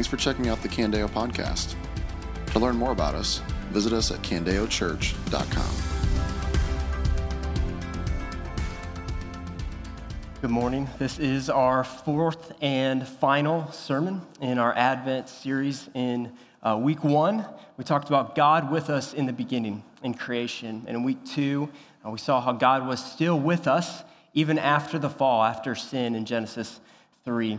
Thanks 0.00 0.08
for 0.08 0.16
checking 0.16 0.48
out 0.48 0.62
the 0.62 0.68
Candeo 0.70 1.10
podcast. 1.10 1.74
To 2.52 2.58
learn 2.58 2.74
more 2.76 2.90
about 2.90 3.14
us, 3.14 3.42
visit 3.68 3.92
us 3.92 4.10
at 4.10 4.22
candeochurch.com. 4.22 5.74
Good 10.40 10.48
morning. 10.48 10.88
This 10.98 11.18
is 11.18 11.50
our 11.50 11.84
fourth 11.84 12.54
and 12.62 13.06
final 13.06 13.70
sermon 13.72 14.22
in 14.40 14.56
our 14.56 14.74
Advent 14.74 15.28
series. 15.28 15.90
In 15.92 16.32
uh, 16.62 16.80
week 16.82 17.04
one, 17.04 17.44
we 17.76 17.84
talked 17.84 18.08
about 18.08 18.34
God 18.34 18.72
with 18.72 18.88
us 18.88 19.12
in 19.12 19.26
the 19.26 19.34
beginning, 19.34 19.84
in 20.02 20.14
creation. 20.14 20.82
And 20.86 20.96
in 20.96 21.02
week 21.02 21.22
two, 21.26 21.68
uh, 22.06 22.08
we 22.08 22.16
saw 22.18 22.40
how 22.40 22.52
God 22.52 22.86
was 22.86 23.04
still 23.04 23.38
with 23.38 23.68
us 23.68 24.02
even 24.32 24.58
after 24.58 24.98
the 24.98 25.10
fall, 25.10 25.44
after 25.44 25.74
sin 25.74 26.14
in 26.14 26.24
Genesis 26.24 26.80
3. 27.26 27.58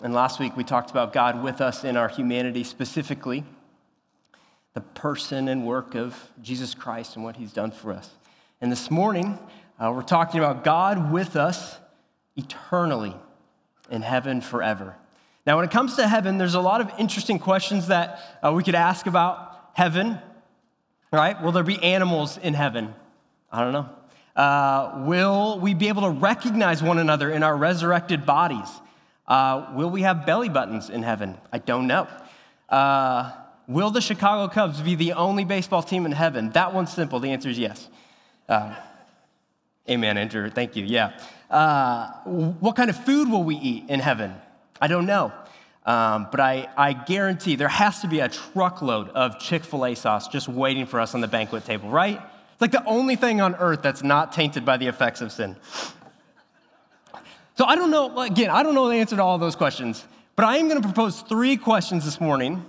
And 0.00 0.14
last 0.14 0.38
week, 0.38 0.56
we 0.56 0.62
talked 0.62 0.92
about 0.92 1.12
God 1.12 1.42
with 1.42 1.60
us 1.60 1.82
in 1.82 1.96
our 1.96 2.08
humanity, 2.08 2.62
specifically 2.62 3.44
the 4.74 4.80
person 4.80 5.48
and 5.48 5.66
work 5.66 5.96
of 5.96 6.16
Jesus 6.40 6.72
Christ 6.72 7.16
and 7.16 7.24
what 7.24 7.34
he's 7.34 7.52
done 7.52 7.72
for 7.72 7.92
us. 7.92 8.08
And 8.60 8.70
this 8.70 8.92
morning, 8.92 9.40
uh, 9.80 9.92
we're 9.92 10.02
talking 10.02 10.38
about 10.38 10.62
God 10.62 11.10
with 11.10 11.34
us 11.34 11.78
eternally 12.36 13.16
in 13.90 14.02
heaven 14.02 14.40
forever. 14.40 14.94
Now, 15.44 15.56
when 15.56 15.64
it 15.64 15.72
comes 15.72 15.96
to 15.96 16.06
heaven, 16.06 16.38
there's 16.38 16.54
a 16.54 16.60
lot 16.60 16.80
of 16.80 16.92
interesting 17.00 17.40
questions 17.40 17.88
that 17.88 18.38
uh, 18.40 18.52
we 18.52 18.62
could 18.62 18.76
ask 18.76 19.06
about 19.06 19.70
heaven, 19.72 20.18
right? 21.12 21.42
Will 21.42 21.50
there 21.50 21.64
be 21.64 21.82
animals 21.82 22.38
in 22.38 22.54
heaven? 22.54 22.94
I 23.50 23.64
don't 23.64 23.72
know. 23.72 23.88
Uh, 24.40 25.02
will 25.06 25.58
we 25.58 25.74
be 25.74 25.88
able 25.88 26.02
to 26.02 26.10
recognize 26.10 26.84
one 26.84 26.98
another 26.98 27.32
in 27.32 27.42
our 27.42 27.56
resurrected 27.56 28.24
bodies? 28.24 28.68
Uh, 29.28 29.70
will 29.74 29.90
we 29.90 30.02
have 30.02 30.24
belly 30.24 30.48
buttons 30.48 30.88
in 30.88 31.02
heaven? 31.02 31.36
I 31.52 31.58
don't 31.58 31.86
know. 31.86 32.08
Uh, 32.68 33.30
will 33.66 33.90
the 33.90 34.00
Chicago 34.00 34.52
Cubs 34.52 34.80
be 34.80 34.94
the 34.94 35.12
only 35.12 35.44
baseball 35.44 35.82
team 35.82 36.06
in 36.06 36.12
heaven? 36.12 36.50
That 36.50 36.72
one's 36.74 36.92
simple. 36.92 37.20
The 37.20 37.30
answer 37.30 37.50
is 37.50 37.58
yes. 37.58 37.88
Uh, 38.48 38.74
amen, 39.88 40.16
Andrew. 40.16 40.48
Thank 40.50 40.74
you. 40.76 40.84
Yeah. 40.84 41.20
Uh, 41.50 42.10
what 42.24 42.74
kind 42.74 42.88
of 42.88 43.04
food 43.04 43.30
will 43.30 43.44
we 43.44 43.56
eat 43.56 43.84
in 43.88 44.00
heaven? 44.00 44.34
I 44.80 44.86
don't 44.86 45.06
know. 45.06 45.32
Um, 45.84 46.28
but 46.30 46.40
I, 46.40 46.68
I 46.76 46.92
guarantee 46.92 47.56
there 47.56 47.68
has 47.68 48.00
to 48.00 48.08
be 48.08 48.20
a 48.20 48.28
truckload 48.28 49.08
of 49.10 49.38
Chick 49.38 49.64
fil 49.64 49.86
A 49.86 49.94
sauce 49.94 50.28
just 50.28 50.48
waiting 50.48 50.86
for 50.86 51.00
us 51.00 51.14
on 51.14 51.20
the 51.20 51.28
banquet 51.28 51.64
table, 51.64 51.88
right? 51.88 52.20
It's 52.52 52.60
like 52.60 52.72
the 52.72 52.84
only 52.84 53.16
thing 53.16 53.40
on 53.40 53.54
earth 53.54 53.82
that's 53.82 54.02
not 54.02 54.32
tainted 54.32 54.64
by 54.64 54.76
the 54.76 54.86
effects 54.86 55.20
of 55.20 55.32
sin. 55.32 55.56
So 57.58 57.64
I 57.64 57.74
don't 57.74 57.90
know, 57.90 58.20
again, 58.20 58.50
I 58.50 58.62
don't 58.62 58.76
know 58.76 58.88
the 58.88 58.94
answer 58.94 59.16
to 59.16 59.22
all 59.24 59.36
those 59.36 59.56
questions, 59.56 60.06
but 60.36 60.44
I 60.44 60.58
am 60.58 60.68
going 60.68 60.80
to 60.80 60.86
propose 60.86 61.22
three 61.22 61.56
questions 61.56 62.04
this 62.04 62.20
morning 62.20 62.64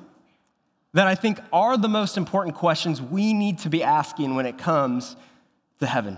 that 0.93 1.05
I 1.05 1.13
think 1.13 1.39
are 1.53 1.77
the 1.77 1.87
most 1.87 2.17
important 2.17 2.55
questions 2.55 2.99
we 2.99 3.35
need 3.35 3.59
to 3.59 3.69
be 3.69 3.83
asking 3.83 4.33
when 4.33 4.47
it 4.47 4.57
comes 4.57 5.15
to 5.79 5.85
heaven. 5.85 6.17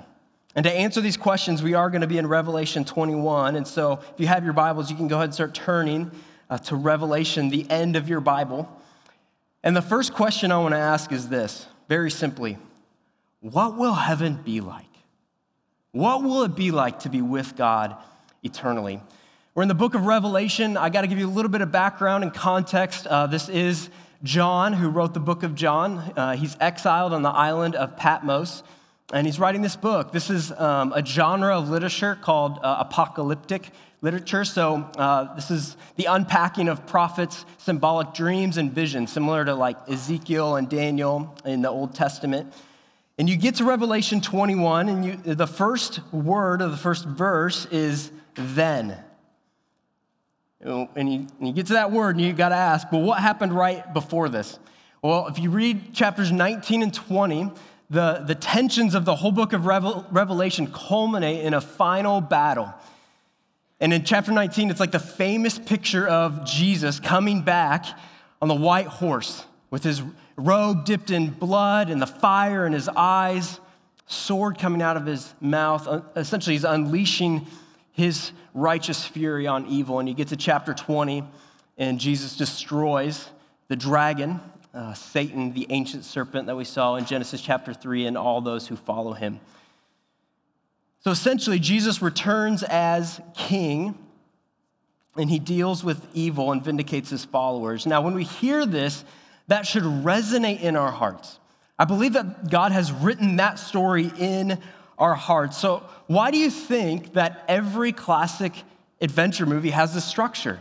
And 0.55 0.63
to 0.63 0.71
answer 0.71 1.01
these 1.01 1.17
questions, 1.17 1.61
we 1.61 1.73
are 1.73 1.89
going 1.89 1.99
to 1.99 2.07
be 2.07 2.17
in 2.17 2.27
Revelation 2.27 2.85
21. 2.85 3.57
And 3.57 3.67
so 3.67 3.99
if 4.13 4.19
you 4.19 4.27
have 4.27 4.45
your 4.45 4.53
Bibles, 4.53 4.89
you 4.89 4.95
can 4.95 5.09
go 5.09 5.17
ahead 5.17 5.25
and 5.25 5.33
start 5.33 5.53
turning 5.53 6.09
uh, 6.49 6.57
to 6.59 6.77
Revelation, 6.77 7.49
the 7.49 7.69
end 7.69 7.97
of 7.97 8.07
your 8.07 8.21
Bible. 8.21 8.69
And 9.63 9.75
the 9.75 9.81
first 9.81 10.13
question 10.13 10.49
I 10.49 10.59
want 10.59 10.75
to 10.75 10.79
ask 10.79 11.11
is 11.11 11.27
this 11.27 11.67
very 11.89 12.09
simply 12.09 12.57
What 13.41 13.77
will 13.77 13.95
heaven 13.95 14.35
be 14.35 14.61
like? 14.61 14.85
What 15.91 16.23
will 16.23 16.43
it 16.43 16.55
be 16.55 16.71
like 16.71 16.99
to 16.99 17.09
be 17.09 17.21
with 17.21 17.57
God 17.57 17.97
eternally? 18.43 19.01
We're 19.53 19.63
in 19.63 19.69
the 19.69 19.75
book 19.75 19.95
of 19.95 20.05
Revelation. 20.05 20.77
I 20.77 20.89
got 20.89 21.01
to 21.01 21.07
give 21.07 21.19
you 21.19 21.27
a 21.27 21.29
little 21.29 21.51
bit 21.51 21.61
of 21.61 21.71
background 21.71 22.23
and 22.23 22.33
context. 22.33 23.05
Uh, 23.07 23.27
this 23.27 23.49
is 23.49 23.89
John, 24.23 24.73
who 24.73 24.89
wrote 24.89 25.13
the 25.13 25.19
book 25.19 25.43
of 25.43 25.55
John. 25.55 25.97
Uh, 26.15 26.35
he's 26.35 26.55
exiled 26.59 27.13
on 27.13 27.21
the 27.21 27.29
island 27.29 27.75
of 27.75 27.97
Patmos 27.97 28.63
and 29.13 29.27
he's 29.27 29.39
writing 29.39 29.61
this 29.61 29.75
book. 29.75 30.11
This 30.11 30.29
is 30.29 30.51
um, 30.53 30.93
a 30.93 31.05
genre 31.05 31.57
of 31.57 31.69
literature 31.69 32.17
called 32.21 32.59
uh, 32.63 32.77
apocalyptic 32.79 33.69
literature. 34.01 34.45
So, 34.45 34.89
uh, 34.97 35.35
this 35.35 35.51
is 35.51 35.75
the 35.97 36.05
unpacking 36.05 36.67
of 36.67 36.87
prophets' 36.87 37.45
symbolic 37.57 38.13
dreams 38.13 38.57
and 38.57 38.71
visions, 38.71 39.11
similar 39.11 39.45
to 39.45 39.53
like 39.53 39.77
Ezekiel 39.89 40.55
and 40.55 40.69
Daniel 40.69 41.35
in 41.45 41.61
the 41.61 41.69
Old 41.69 41.93
Testament. 41.93 42.53
And 43.17 43.29
you 43.29 43.37
get 43.37 43.55
to 43.55 43.65
Revelation 43.65 44.21
21, 44.21 44.89
and 44.89 45.05
you, 45.05 45.15
the 45.17 45.47
first 45.47 45.99
word 46.11 46.61
of 46.61 46.71
the 46.71 46.77
first 46.77 47.05
verse 47.05 47.65
is 47.67 48.11
then. 48.35 48.97
And 50.63 51.11
you, 51.11 51.27
you 51.39 51.53
get 51.53 51.67
to 51.67 51.73
that 51.73 51.91
word, 51.91 52.15
and 52.15 52.25
you 52.25 52.33
got 52.33 52.49
to 52.49 52.55
ask, 52.55 52.91
well, 52.91 53.01
what 53.01 53.19
happened 53.19 53.53
right 53.53 53.93
before 53.93 54.29
this? 54.29 54.59
Well, 55.01 55.27
if 55.27 55.39
you 55.39 55.49
read 55.49 55.93
chapters 55.93 56.31
19 56.31 56.83
and 56.83 56.93
20, 56.93 57.51
the, 57.89 58.23
the 58.25 58.35
tensions 58.35 58.93
of 58.93 59.03
the 59.03 59.15
whole 59.15 59.31
book 59.31 59.53
of 59.53 59.65
Revel, 59.65 60.05
Revelation 60.11 60.67
culminate 60.71 61.43
in 61.43 61.53
a 61.53 61.61
final 61.61 62.21
battle. 62.21 62.73
And 63.79 63.91
in 63.91 64.03
chapter 64.03 64.31
19, 64.31 64.69
it's 64.69 64.79
like 64.79 64.91
the 64.91 64.99
famous 64.99 65.57
picture 65.57 66.07
of 66.07 66.45
Jesus 66.45 66.99
coming 66.99 67.41
back 67.41 67.85
on 68.41 68.47
the 68.47 68.55
white 68.55 68.87
horse 68.87 69.43
with 69.71 69.83
his 69.83 70.03
robe 70.37 70.85
dipped 70.85 71.09
in 71.09 71.31
blood 71.31 71.89
and 71.89 71.99
the 71.99 72.07
fire 72.07 72.67
in 72.67 72.73
his 72.73 72.87
eyes, 72.89 73.59
sword 74.05 74.59
coming 74.59 74.81
out 74.81 74.97
of 74.97 75.05
his 75.05 75.33
mouth. 75.41 75.87
Essentially, 76.15 76.55
he's 76.55 76.63
unleashing 76.63 77.47
his 77.91 78.31
righteous 78.53 79.05
fury 79.05 79.47
on 79.47 79.67
evil. 79.67 79.99
And 79.99 80.07
you 80.07 80.15
get 80.15 80.29
to 80.29 80.35
chapter 80.35 80.73
20, 80.73 81.23
and 81.77 81.99
Jesus 81.99 82.35
destroys 82.35 83.29
the 83.67 83.75
dragon 83.75 84.39
uh, 84.73 84.93
Satan, 84.93 85.53
the 85.53 85.67
ancient 85.69 86.05
serpent 86.05 86.47
that 86.47 86.55
we 86.55 86.63
saw 86.63 86.95
in 86.95 87.05
Genesis 87.05 87.41
chapter 87.41 87.73
3, 87.73 88.05
and 88.05 88.17
all 88.17 88.41
those 88.41 88.67
who 88.67 88.75
follow 88.75 89.13
him. 89.13 89.39
So 91.03 91.11
essentially, 91.11 91.59
Jesus 91.59 92.01
returns 92.01 92.63
as 92.63 93.19
king 93.33 93.97
and 95.17 95.29
he 95.29 95.39
deals 95.39 95.83
with 95.83 96.05
evil 96.13 96.51
and 96.51 96.63
vindicates 96.63 97.09
his 97.09 97.25
followers. 97.25 97.85
Now, 97.85 98.01
when 98.01 98.13
we 98.13 98.23
hear 98.23 98.65
this, 98.65 99.03
that 99.47 99.67
should 99.67 99.83
resonate 99.83 100.61
in 100.61 100.77
our 100.77 100.91
hearts. 100.91 101.39
I 101.77 101.85
believe 101.85 102.13
that 102.13 102.49
God 102.49 102.71
has 102.71 102.91
written 102.91 103.37
that 103.37 103.59
story 103.59 104.11
in 104.17 104.59
our 105.01 105.15
hearts. 105.15 105.57
So, 105.57 105.83
why 106.07 106.31
do 106.31 106.37
you 106.37 106.49
think 106.49 107.13
that 107.13 107.43
every 107.47 107.91
classic 107.91 108.53
adventure 109.01 109.45
movie 109.45 109.71
has 109.71 109.93
this 109.93 110.05
structure? 110.05 110.59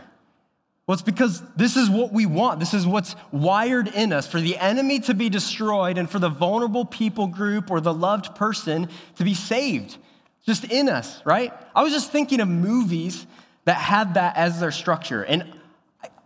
Well, 0.87 0.93
it's 0.93 1.03
because 1.03 1.43
this 1.55 1.77
is 1.77 1.89
what 1.89 2.11
we 2.11 2.25
want. 2.25 2.59
This 2.59 2.73
is 2.73 2.85
what's 2.85 3.15
wired 3.31 3.87
in 3.87 4.11
us 4.11 4.27
for 4.27 4.41
the 4.41 4.57
enemy 4.57 4.99
to 5.01 5.13
be 5.13 5.29
destroyed 5.29 5.97
and 5.97 6.09
for 6.09 6.19
the 6.19 6.27
vulnerable 6.27 6.83
people 6.83 7.27
group 7.27 7.69
or 7.69 7.79
the 7.79 7.93
loved 7.93 8.35
person 8.35 8.89
to 9.15 9.23
be 9.23 9.35
saved. 9.35 9.97
Just 10.45 10.65
in 10.65 10.89
us, 10.89 11.21
right? 11.23 11.53
I 11.75 11.83
was 11.83 11.93
just 11.93 12.11
thinking 12.11 12.41
of 12.41 12.47
movies 12.47 13.27
that 13.65 13.75
had 13.75 14.15
that 14.15 14.35
as 14.37 14.59
their 14.59 14.71
structure. 14.71 15.23
And 15.23 15.53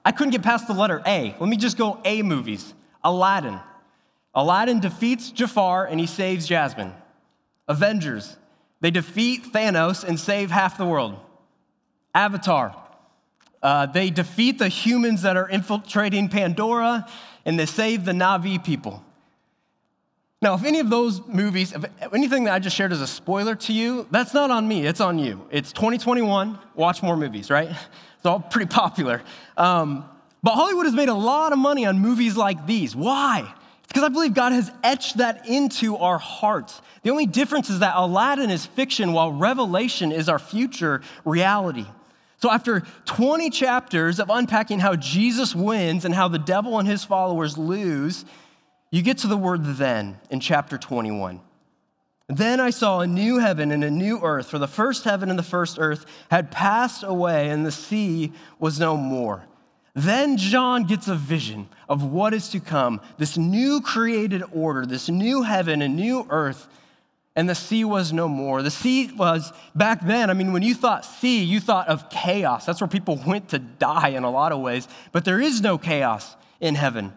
I 0.05 0.13
couldn't 0.13 0.31
get 0.31 0.41
past 0.41 0.67
the 0.67 0.73
letter 0.73 1.01
A. 1.05 1.35
Let 1.37 1.49
me 1.49 1.57
just 1.57 1.77
go 1.77 1.99
A 2.05 2.21
movies. 2.21 2.73
Aladdin. 3.03 3.59
Aladdin 4.33 4.79
defeats 4.79 5.31
Jafar 5.31 5.85
and 5.85 5.99
he 5.99 6.07
saves 6.07 6.47
Jasmine. 6.47 6.93
Avengers. 7.67 8.37
They 8.81 8.91
defeat 8.91 9.45
Thanos 9.53 10.03
and 10.03 10.19
save 10.19 10.51
half 10.51 10.77
the 10.77 10.85
world. 10.85 11.19
Avatar. 12.13 12.75
Uh, 13.63 13.87
they 13.87 14.09
defeat 14.09 14.59
the 14.59 14.67
humans 14.67 15.23
that 15.23 15.37
are 15.37 15.49
infiltrating 15.49 16.29
Pandora, 16.29 17.07
and 17.45 17.59
they 17.59 17.65
save 17.65 18.05
the 18.05 18.11
Na'vi 18.11 18.63
people. 18.63 19.03
Now, 20.41 20.53
if 20.53 20.63
any 20.63 20.79
of 20.79 20.91
those 20.91 21.25
movies, 21.25 21.73
anything 22.13 22.43
that 22.43 22.53
I 22.53 22.59
just 22.59 22.75
shared 22.75 22.91
is 22.91 23.01
a 23.01 23.07
spoiler 23.07 23.55
to 23.55 23.73
you, 23.73 24.05
that's 24.11 24.33
not 24.33 24.51
on 24.51 24.67
me, 24.67 24.85
it's 24.85 25.01
on 25.01 25.17
you. 25.17 25.47
It's 25.49 25.71
2021, 25.71 26.59
watch 26.75 27.01
more 27.01 27.17
movies, 27.17 27.49
right? 27.49 27.69
It's 28.17 28.27
all 28.31 28.39
pretty 28.39 28.65
popular. 28.65 29.21
Um, 29.55 30.03
but 30.41 30.55
Hollywood 30.55 30.87
has 30.87 30.95
made 30.95 31.09
a 31.09 31.13
lot 31.13 31.53
of 31.53 31.59
money 31.59 31.85
on 31.85 31.99
movies 31.99 32.35
like 32.35 32.65
these. 32.65 32.95
Why? 32.95 33.53
Because 33.87 34.03
I 34.03 34.09
believe 34.09 34.33
God 34.33 34.51
has 34.51 34.71
etched 34.83 35.17
that 35.17 35.47
into 35.47 35.97
our 35.97 36.17
hearts. 36.17 36.81
The 37.03 37.11
only 37.11 37.25
difference 37.25 37.69
is 37.69 37.79
that 37.79 37.95
Aladdin 37.95 38.49
is 38.49 38.65
fiction 38.65 39.13
while 39.13 39.31
Revelation 39.31 40.11
is 40.11 40.27
our 40.27 40.39
future 40.39 41.01
reality. 41.23 41.85
So, 42.41 42.51
after 42.51 42.83
20 43.05 43.49
chapters 43.49 44.19
of 44.19 44.29
unpacking 44.29 44.79
how 44.79 44.95
Jesus 44.95 45.55
wins 45.55 46.05
and 46.05 46.13
how 46.13 46.27
the 46.27 46.39
devil 46.39 46.77
and 46.77 46.87
his 46.87 47.03
followers 47.03 47.57
lose, 47.57 48.25
you 48.91 49.01
get 49.01 49.19
to 49.19 49.27
the 49.27 49.37
word 49.37 49.63
then 49.63 50.19
in 50.29 50.39
chapter 50.39 50.77
21. 50.77 51.41
Then 52.27 52.59
I 52.59 52.71
saw 52.71 53.01
a 53.01 53.07
new 53.07 53.37
heaven 53.37 53.71
and 53.71 53.83
a 53.83 53.91
new 53.91 54.19
earth, 54.21 54.47
for 54.47 54.57
the 54.57 54.67
first 54.67 55.03
heaven 55.03 55.29
and 55.29 55.37
the 55.37 55.43
first 55.43 55.77
earth 55.79 56.05
had 56.31 56.51
passed 56.51 57.03
away, 57.03 57.49
and 57.49 57.65
the 57.65 57.71
sea 57.71 58.33
was 58.59 58.79
no 58.79 58.97
more. 58.97 59.45
Then 59.95 60.35
John 60.35 60.83
gets 60.83 61.07
a 61.07 61.15
vision 61.15 61.69
of 61.87 62.03
what 62.03 62.33
is 62.33 62.49
to 62.49 62.59
come 62.59 62.99
this 63.17 63.37
new 63.37 63.79
created 63.79 64.43
order, 64.51 64.85
this 64.85 65.07
new 65.07 65.41
heaven 65.41 65.81
and 65.81 65.95
new 65.95 66.27
earth. 66.29 66.67
and 67.37 67.49
the 67.49 67.55
sea 67.55 67.83
was 67.83 68.13
no 68.13 68.29
more. 68.29 68.61
The 68.61 68.71
sea 68.71 69.11
was 69.11 69.51
back 69.73 70.05
then, 70.05 70.29
I 70.29 70.33
mean, 70.33 70.53
when 70.53 70.63
you 70.63 70.73
thought 70.73 71.03
sea, 71.03 71.43
you 71.43 71.59
thought 71.59 71.89
of 71.89 72.09
chaos. 72.09 72.65
That's 72.65 72.79
where 72.79 72.87
people 72.87 73.21
went 73.27 73.49
to 73.49 73.59
die 73.59 74.09
in 74.09 74.23
a 74.23 74.29
lot 74.29 74.51
of 74.51 74.59
ways. 74.59 74.87
But 75.11 75.25
there 75.25 75.41
is 75.41 75.61
no 75.61 75.77
chaos 75.77 76.35
in 76.61 76.75
heaven. 76.75 77.13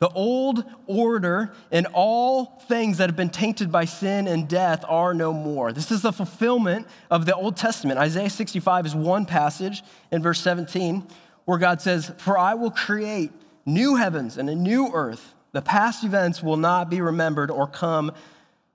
The 0.00 0.08
old 0.08 0.64
order 0.86 1.54
and 1.70 1.86
all 1.92 2.60
things 2.68 2.98
that 2.98 3.08
have 3.08 3.16
been 3.16 3.30
tainted 3.30 3.72
by 3.72 3.84
sin 3.86 4.26
and 4.26 4.48
death 4.48 4.84
are 4.88 5.14
no 5.14 5.32
more. 5.32 5.72
This 5.72 5.90
is 5.90 6.02
the 6.02 6.12
fulfillment 6.12 6.86
of 7.10 7.26
the 7.26 7.34
Old 7.34 7.56
Testament. 7.56 7.98
Isaiah 7.98 8.28
65 8.28 8.86
is 8.86 8.94
one 8.94 9.24
passage 9.24 9.82
in 10.10 10.20
verse 10.20 10.40
17 10.40 11.06
where 11.44 11.58
God 11.58 11.80
says, 11.80 12.12
For 12.18 12.38
I 12.38 12.54
will 12.54 12.70
create 12.70 13.32
new 13.66 13.96
heavens 13.96 14.38
and 14.38 14.48
a 14.48 14.54
new 14.54 14.90
earth. 14.92 15.34
The 15.52 15.62
past 15.62 16.04
events 16.04 16.42
will 16.42 16.56
not 16.56 16.90
be 16.90 17.00
remembered 17.00 17.50
or 17.50 17.66
come 17.66 18.12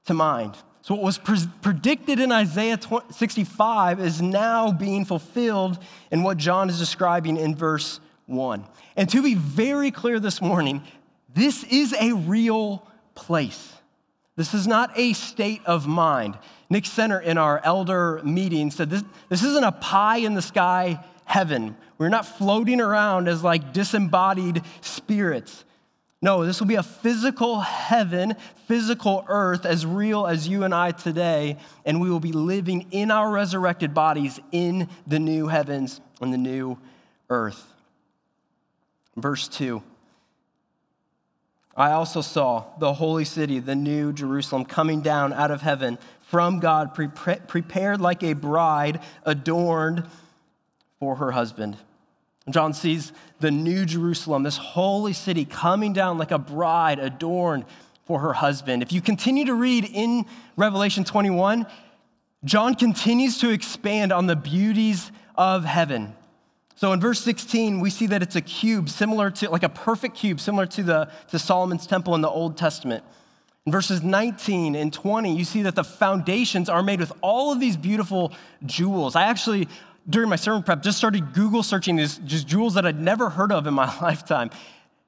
to 0.06 0.14
mind. 0.14 0.56
So, 0.82 0.96
what 0.96 1.04
was 1.04 1.18
pre- 1.18 1.46
predicted 1.62 2.20
in 2.20 2.32
Isaiah 2.32 2.80
65 3.12 4.00
is 4.00 4.22
now 4.22 4.72
being 4.72 5.06
fulfilled 5.06 5.78
in 6.10 6.24
what 6.24 6.38
John 6.38 6.70
is 6.70 6.80
describing 6.80 7.38
in 7.38 7.56
verse 7.56 8.00
1. 8.28 8.66
And 8.96 9.10
to 9.10 9.22
be 9.22 9.36
very 9.36 9.92
clear 9.92 10.20
this 10.20 10.42
morning, 10.42 10.82
this 11.34 11.64
is 11.66 11.94
a 12.00 12.14
real 12.14 12.88
place. 13.14 13.74
This 14.36 14.54
is 14.54 14.68
not 14.68 14.98
a 14.98 15.14
state 15.14 15.62
of 15.66 15.86
mind. 15.86 16.38
Nick 16.70 16.86
Center 16.86 17.20
in 17.20 17.38
our 17.38 17.60
elder 17.64 18.22
meeting 18.24 18.72
said 18.72 18.90
this, 18.90 19.04
this 19.28 19.44
isn't 19.44 19.66
a 19.66 19.74
pie 19.74 20.20
in 20.20 20.34
the 20.34 20.42
sky 20.42 21.04
heaven. 21.30 21.78
We're 22.00 22.10
not 22.10 22.26
floating 22.26 22.82
around 22.82 23.28
as 23.28 23.44
like 23.44 23.72
disembodied 23.72 24.64
spirits. 24.82 25.64
No, 26.24 26.44
this 26.44 26.60
will 26.60 26.68
be 26.68 26.76
a 26.76 26.84
physical 26.84 27.60
heaven, 27.62 28.36
physical 28.68 29.24
earth, 29.28 29.64
as 29.64 29.86
real 29.86 30.26
as 30.26 30.48
you 30.48 30.64
and 30.64 30.74
I 30.74 30.90
today, 30.92 31.58
and 31.86 32.02
we 32.02 32.10
will 32.10 32.20
be 32.20 32.32
living 32.32 32.88
in 32.90 33.12
our 33.12 33.30
resurrected 33.30 33.94
bodies 33.94 34.40
in 34.52 34.90
the 35.06 35.20
new 35.20 35.48
heavens 35.48 36.02
and 36.20 36.34
the 36.34 36.38
new 36.38 36.80
earth. 37.30 37.64
Verse 39.16 39.48
2 39.48 39.84
I 41.78 41.92
also 41.92 42.22
saw 42.22 42.66
the 42.80 42.94
holy 42.94 43.24
city, 43.24 43.60
the 43.60 43.76
new 43.76 44.14
Jerusalem, 44.14 44.66
coming 44.66 45.02
down 45.02 45.32
out 45.32 45.52
of 45.52 45.62
heaven 45.62 46.00
from 46.22 46.60
God, 46.60 46.96
pre- 46.96 47.08
prepared 47.08 48.02
like 48.02 48.24
a 48.24 48.34
bride 48.34 49.00
adorned 49.26 50.06
for 51.00 51.16
her 51.16 51.32
husband. 51.32 51.78
John 52.50 52.74
sees 52.74 53.14
the 53.40 53.52
new 53.52 53.86
Jerusalem, 53.86 54.44
this 54.44 54.58
holy 54.58 55.14
city, 55.14 55.46
coming 55.46 55.94
down 55.94 56.18
like 56.18 56.32
a 56.32 56.40
bride 56.40 57.00
adorned 57.00 57.66
for 58.06 58.20
her 58.20 58.34
husband. 58.34 58.82
If 58.82 58.92
you 58.92 59.02
continue 59.02 59.46
to 59.46 59.54
read 59.54 59.86
in 59.86 60.26
Revelation 60.58 61.04
21, 61.04 61.68
John 62.44 62.74
continues 62.74 63.38
to 63.40 63.50
expand 63.50 64.12
on 64.12 64.26
the 64.26 64.36
beauties 64.36 65.12
of 65.36 65.64
heaven. 65.64 66.16
So 66.76 66.94
in 66.94 67.00
verse 67.02 67.20
16, 67.22 67.82
we 67.82 67.90
see 67.90 68.08
that 68.08 68.24
it's 68.24 68.38
a 68.38 68.42
cube 68.42 68.90
similar 68.90 69.30
to, 69.32 69.50
like 69.50 69.64
a 69.64 69.70
perfect 69.70 70.16
cube, 70.16 70.40
similar 70.40 70.66
to, 70.68 70.84
the, 70.84 71.12
to 71.30 71.38
Solomon's 71.38 71.86
temple 71.86 72.16
in 72.16 72.22
the 72.22 72.30
Old 72.30 72.58
Testament. 72.58 73.04
In 73.66 73.72
verses 73.72 74.02
19 74.02 74.76
and 74.76 74.92
20, 74.92 75.36
you 75.36 75.44
see 75.44 75.64
that 75.64 75.76
the 75.76 75.84
foundations 75.84 76.70
are 76.70 76.82
made 76.82 77.02
with 77.02 77.12
all 77.22 77.52
of 77.52 77.60
these 77.60 77.76
beautiful 77.76 78.32
jewels. 78.66 79.16
I 79.16 79.24
actually, 79.24 79.68
during 80.10 80.30
my 80.30 80.36
sermon 80.36 80.64
prep, 80.64 80.82
just 80.82 80.98
started 80.98 81.34
Google 81.34 81.64
searching 81.64 81.96
these 81.96 82.18
just 82.20 82.48
jewels 82.48 82.74
that 82.74 82.86
I'd 82.86 83.00
never 83.00 83.30
heard 83.30 83.52
of 83.52 83.68
in 83.68 83.74
my 83.74 83.86
lifetime. 84.02 84.50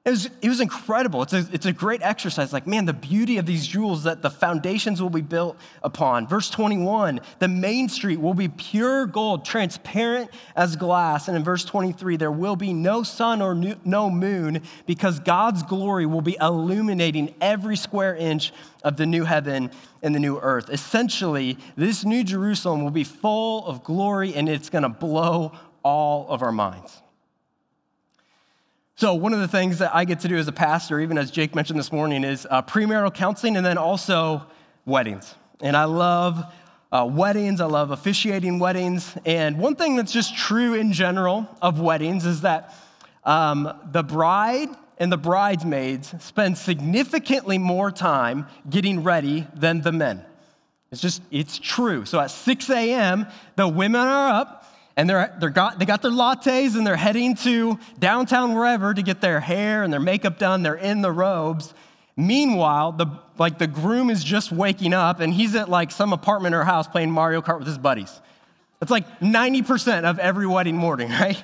It 0.04 0.10
was, 0.10 0.30
it 0.42 0.48
was 0.48 0.60
incredible. 0.60 1.22
It's 1.22 1.32
a, 1.32 1.46
it's 1.52 1.66
a 1.66 1.72
great 1.72 2.02
exercise. 2.02 2.52
Like, 2.52 2.66
man, 2.66 2.86
the 2.86 2.92
beauty 2.92 3.38
of 3.38 3.46
these 3.46 3.64
jewels 3.64 4.02
that 4.02 4.20
the 4.20 4.30
foundations 4.30 5.00
will 5.00 5.10
be 5.10 5.20
built 5.20 5.56
upon. 5.80 6.26
Verse 6.26 6.50
21, 6.50 7.20
the 7.38 7.46
main 7.46 7.88
street 7.88 8.18
will 8.20 8.34
be 8.34 8.48
pure 8.48 9.06
gold, 9.06 9.44
transparent 9.44 10.28
as 10.56 10.74
glass. 10.74 11.28
And 11.28 11.36
in 11.36 11.44
verse 11.44 11.64
23, 11.64 12.16
there 12.16 12.32
will 12.32 12.56
be 12.56 12.72
no 12.72 13.04
sun 13.04 13.40
or 13.40 13.54
no 13.54 14.10
moon 14.10 14.62
because 14.86 15.20
God's 15.20 15.62
glory 15.62 16.06
will 16.06 16.20
be 16.20 16.36
illuminating 16.40 17.36
every 17.40 17.76
square 17.76 18.16
inch 18.16 18.52
of 18.82 18.96
the 18.96 19.06
new 19.06 19.22
heaven 19.22 19.70
and 20.02 20.12
the 20.12 20.20
new 20.20 20.36
earth. 20.40 20.68
Essentially, 20.68 21.58
this 21.76 22.04
new 22.04 22.24
Jerusalem 22.24 22.82
will 22.82 22.90
be 22.90 23.04
full 23.04 23.64
of 23.66 23.84
glory 23.84 24.34
and 24.34 24.48
it's 24.48 24.68
going 24.68 24.82
to 24.82 24.88
blow 24.88 25.52
all 25.84 26.26
of 26.28 26.42
our 26.42 26.50
minds. 26.50 27.02
So, 28.94 29.14
one 29.14 29.32
of 29.32 29.40
the 29.40 29.48
things 29.48 29.78
that 29.78 29.94
I 29.94 30.04
get 30.04 30.20
to 30.20 30.28
do 30.28 30.36
as 30.36 30.48
a 30.48 30.52
pastor, 30.52 31.00
even 31.00 31.16
as 31.16 31.30
Jake 31.30 31.54
mentioned 31.54 31.78
this 31.78 31.90
morning, 31.90 32.24
is 32.24 32.46
uh, 32.50 32.62
premarital 32.62 33.14
counseling 33.14 33.56
and 33.56 33.64
then 33.64 33.78
also 33.78 34.46
weddings. 34.84 35.34
And 35.60 35.76
I 35.76 35.84
love 35.84 36.44
uh, 36.92 37.08
weddings, 37.10 37.62
I 37.62 37.66
love 37.66 37.90
officiating 37.90 38.58
weddings. 38.58 39.16
And 39.24 39.58
one 39.58 39.76
thing 39.76 39.96
that's 39.96 40.12
just 40.12 40.36
true 40.36 40.74
in 40.74 40.92
general 40.92 41.48
of 41.62 41.80
weddings 41.80 42.26
is 42.26 42.42
that 42.42 42.74
um, 43.24 43.72
the 43.92 44.02
bride 44.02 44.68
and 44.98 45.10
the 45.10 45.16
bridesmaids 45.16 46.14
spend 46.22 46.58
significantly 46.58 47.56
more 47.56 47.90
time 47.90 48.46
getting 48.68 49.02
ready 49.02 49.46
than 49.54 49.80
the 49.80 49.92
men. 49.92 50.22
It's 50.90 51.00
just, 51.00 51.22
it's 51.30 51.58
true. 51.58 52.04
So 52.04 52.20
at 52.20 52.30
6 52.30 52.68
a.m., 52.68 53.26
the 53.56 53.66
women 53.66 54.02
are 54.02 54.28
up 54.28 54.61
and 54.96 55.08
they're, 55.08 55.34
they're 55.40 55.50
got, 55.50 55.78
they 55.78 55.84
got 55.84 56.02
their 56.02 56.10
lattes 56.10 56.76
and 56.76 56.86
they're 56.86 56.96
heading 56.96 57.34
to 57.36 57.78
downtown 57.98 58.54
wherever 58.54 58.92
to 58.92 59.02
get 59.02 59.20
their 59.20 59.40
hair 59.40 59.82
and 59.82 59.92
their 59.92 60.00
makeup 60.00 60.38
done. 60.38 60.62
They're 60.62 60.74
in 60.74 61.02
the 61.02 61.12
robes. 61.12 61.72
Meanwhile, 62.16 62.92
the, 62.92 63.06
like 63.38 63.58
the 63.58 63.66
groom 63.66 64.10
is 64.10 64.22
just 64.22 64.52
waking 64.52 64.92
up 64.92 65.20
and 65.20 65.32
he's 65.32 65.54
at 65.54 65.68
like 65.68 65.90
some 65.90 66.12
apartment 66.12 66.54
or 66.54 66.64
house 66.64 66.86
playing 66.86 67.10
Mario 67.10 67.40
Kart 67.40 67.58
with 67.58 67.66
his 67.66 67.78
buddies. 67.78 68.20
It's 68.82 68.90
like 68.90 69.20
90% 69.20 70.04
of 70.04 70.18
every 70.18 70.46
wedding 70.46 70.76
morning, 70.76 71.08
right? 71.20 71.42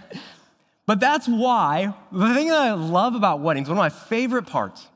But 0.85 1.01
that's 1.01 1.27
why 1.27 1.95
the 2.13 2.35
thing 2.35 2.49
that 2.49 2.59
I 2.59 2.73
love 2.73 3.15
about 3.15 3.41
weddings, 3.41 3.69
one 3.69 3.79
of 3.79 3.83
my 3.83 3.89
favorite 3.91 4.47
parts, 4.47 4.87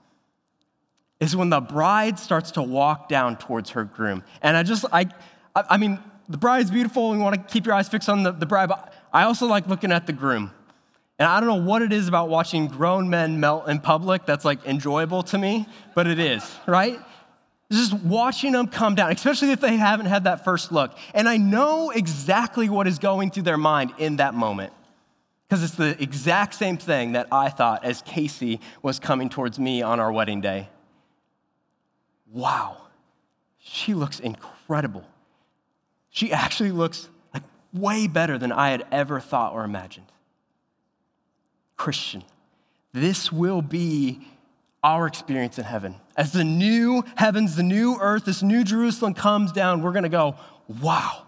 is 1.20 1.36
when 1.36 1.50
the 1.50 1.60
bride 1.60 2.18
starts 2.18 2.50
to 2.52 2.62
walk 2.62 3.08
down 3.08 3.36
towards 3.36 3.70
her 3.70 3.84
groom. 3.84 4.24
And 4.42 4.56
I 4.56 4.64
just, 4.64 4.84
I, 4.92 5.06
I 5.54 5.76
mean, 5.76 6.00
the 6.28 6.38
bride's 6.38 6.70
beautiful. 6.70 7.10
We 7.10 7.18
want 7.18 7.34
to 7.34 7.52
keep 7.52 7.66
your 7.66 7.74
eyes 7.74 7.88
fixed 7.88 8.08
on 8.08 8.22
the, 8.22 8.32
the 8.32 8.46
bride. 8.46 8.68
But 8.68 8.92
I 9.12 9.24
also 9.24 9.46
like 9.46 9.68
looking 9.68 9.92
at 9.92 10.06
the 10.06 10.12
groom. 10.12 10.50
And 11.18 11.28
I 11.28 11.38
don't 11.38 11.48
know 11.48 11.70
what 11.70 11.82
it 11.82 11.92
is 11.92 12.08
about 12.08 12.28
watching 12.28 12.66
grown 12.66 13.08
men 13.08 13.38
melt 13.38 13.68
in 13.68 13.78
public 13.78 14.26
that's 14.26 14.44
like 14.44 14.64
enjoyable 14.66 15.22
to 15.24 15.38
me, 15.38 15.68
but 15.94 16.06
it 16.06 16.18
is, 16.18 16.42
right? 16.66 16.98
Just 17.70 17.92
watching 17.94 18.52
them 18.52 18.66
come 18.66 18.94
down, 18.94 19.12
especially 19.12 19.52
if 19.52 19.60
they 19.60 19.76
haven't 19.76 20.06
had 20.06 20.24
that 20.24 20.44
first 20.44 20.72
look. 20.72 20.96
And 21.14 21.28
I 21.28 21.36
know 21.36 21.90
exactly 21.90 22.68
what 22.68 22.88
is 22.88 22.98
going 22.98 23.30
through 23.30 23.44
their 23.44 23.56
mind 23.56 23.92
in 23.98 24.16
that 24.16 24.34
moment. 24.34 24.72
Because 25.48 25.62
it's 25.62 25.74
the 25.74 26.02
exact 26.02 26.54
same 26.54 26.78
thing 26.78 27.12
that 27.12 27.28
I 27.30 27.50
thought 27.50 27.84
as 27.84 28.02
Casey 28.02 28.58
was 28.82 28.98
coming 28.98 29.28
towards 29.28 29.58
me 29.58 29.82
on 29.82 30.00
our 30.00 30.10
wedding 30.10 30.40
day. 30.40 30.68
Wow, 32.32 32.78
she 33.58 33.92
looks 33.92 34.18
incredible. 34.18 35.04
She 36.14 36.30
actually 36.30 36.72
looks 36.72 37.08
like 37.32 37.42
way 37.72 38.06
better 38.06 38.36
than 38.36 38.52
I 38.52 38.68
had 38.68 38.86
ever 38.92 39.18
thought 39.18 39.54
or 39.54 39.64
imagined. 39.64 40.06
Christian, 41.76 42.22
this 42.92 43.32
will 43.32 43.62
be 43.62 44.20
our 44.84 45.06
experience 45.06 45.58
in 45.58 45.64
heaven. 45.64 45.94
As 46.14 46.32
the 46.32 46.44
new 46.44 47.02
heavens, 47.16 47.56
the 47.56 47.62
new 47.62 47.96
earth, 47.98 48.26
this 48.26 48.42
new 48.42 48.62
Jerusalem 48.62 49.14
comes 49.14 49.52
down, 49.52 49.80
we're 49.82 49.92
gonna 49.92 50.10
go, 50.10 50.36
wow, 50.82 51.22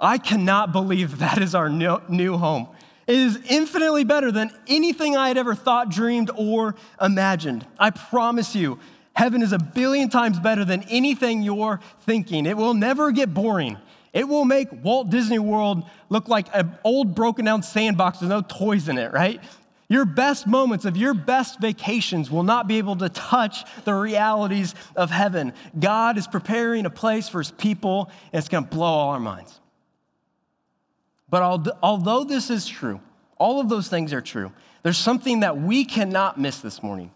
I 0.00 0.16
cannot 0.16 0.72
believe 0.72 1.18
that 1.18 1.42
is 1.42 1.54
our 1.54 1.68
new 1.68 2.38
home. 2.38 2.68
It 3.06 3.16
is 3.16 3.38
infinitely 3.50 4.04
better 4.04 4.32
than 4.32 4.50
anything 4.66 5.14
I 5.14 5.28
had 5.28 5.36
ever 5.36 5.54
thought, 5.54 5.90
dreamed, 5.90 6.30
or 6.34 6.74
imagined. 7.00 7.66
I 7.78 7.90
promise 7.90 8.54
you, 8.54 8.78
heaven 9.12 9.42
is 9.42 9.52
a 9.52 9.58
billion 9.58 10.08
times 10.08 10.40
better 10.40 10.64
than 10.64 10.84
anything 10.84 11.42
you're 11.42 11.80
thinking. 12.00 12.46
It 12.46 12.56
will 12.56 12.72
never 12.72 13.12
get 13.12 13.34
boring. 13.34 13.76
It 14.12 14.28
will 14.28 14.44
make 14.44 14.68
Walt 14.70 15.08
Disney 15.10 15.38
World 15.38 15.84
look 16.10 16.28
like 16.28 16.48
an 16.54 16.76
old 16.84 17.14
broken 17.14 17.44
down 17.44 17.62
sandbox 17.62 18.20
with 18.20 18.28
no 18.28 18.42
toys 18.42 18.88
in 18.88 18.98
it, 18.98 19.12
right? 19.12 19.40
Your 19.88 20.04
best 20.04 20.46
moments 20.46 20.84
of 20.84 20.96
your 20.96 21.14
best 21.14 21.60
vacations 21.60 22.30
will 22.30 22.42
not 22.42 22.66
be 22.66 22.78
able 22.78 22.96
to 22.96 23.08
touch 23.08 23.64
the 23.84 23.94
realities 23.94 24.74
of 24.96 25.10
heaven. 25.10 25.52
God 25.78 26.18
is 26.18 26.26
preparing 26.26 26.86
a 26.86 26.90
place 26.90 27.28
for 27.28 27.38
his 27.38 27.50
people, 27.50 28.10
and 28.32 28.38
it's 28.38 28.48
going 28.48 28.64
to 28.64 28.70
blow 28.70 28.86
all 28.86 29.10
our 29.10 29.20
minds. 29.20 29.60
But 31.28 31.42
although 31.82 32.24
this 32.24 32.50
is 32.50 32.66
true, 32.66 33.00
all 33.38 33.60
of 33.60 33.68
those 33.68 33.88
things 33.88 34.12
are 34.12 34.20
true, 34.20 34.52
there's 34.82 34.98
something 34.98 35.40
that 35.40 35.58
we 35.58 35.84
cannot 35.84 36.38
miss 36.38 36.58
this 36.58 36.82
morning. 36.82 37.10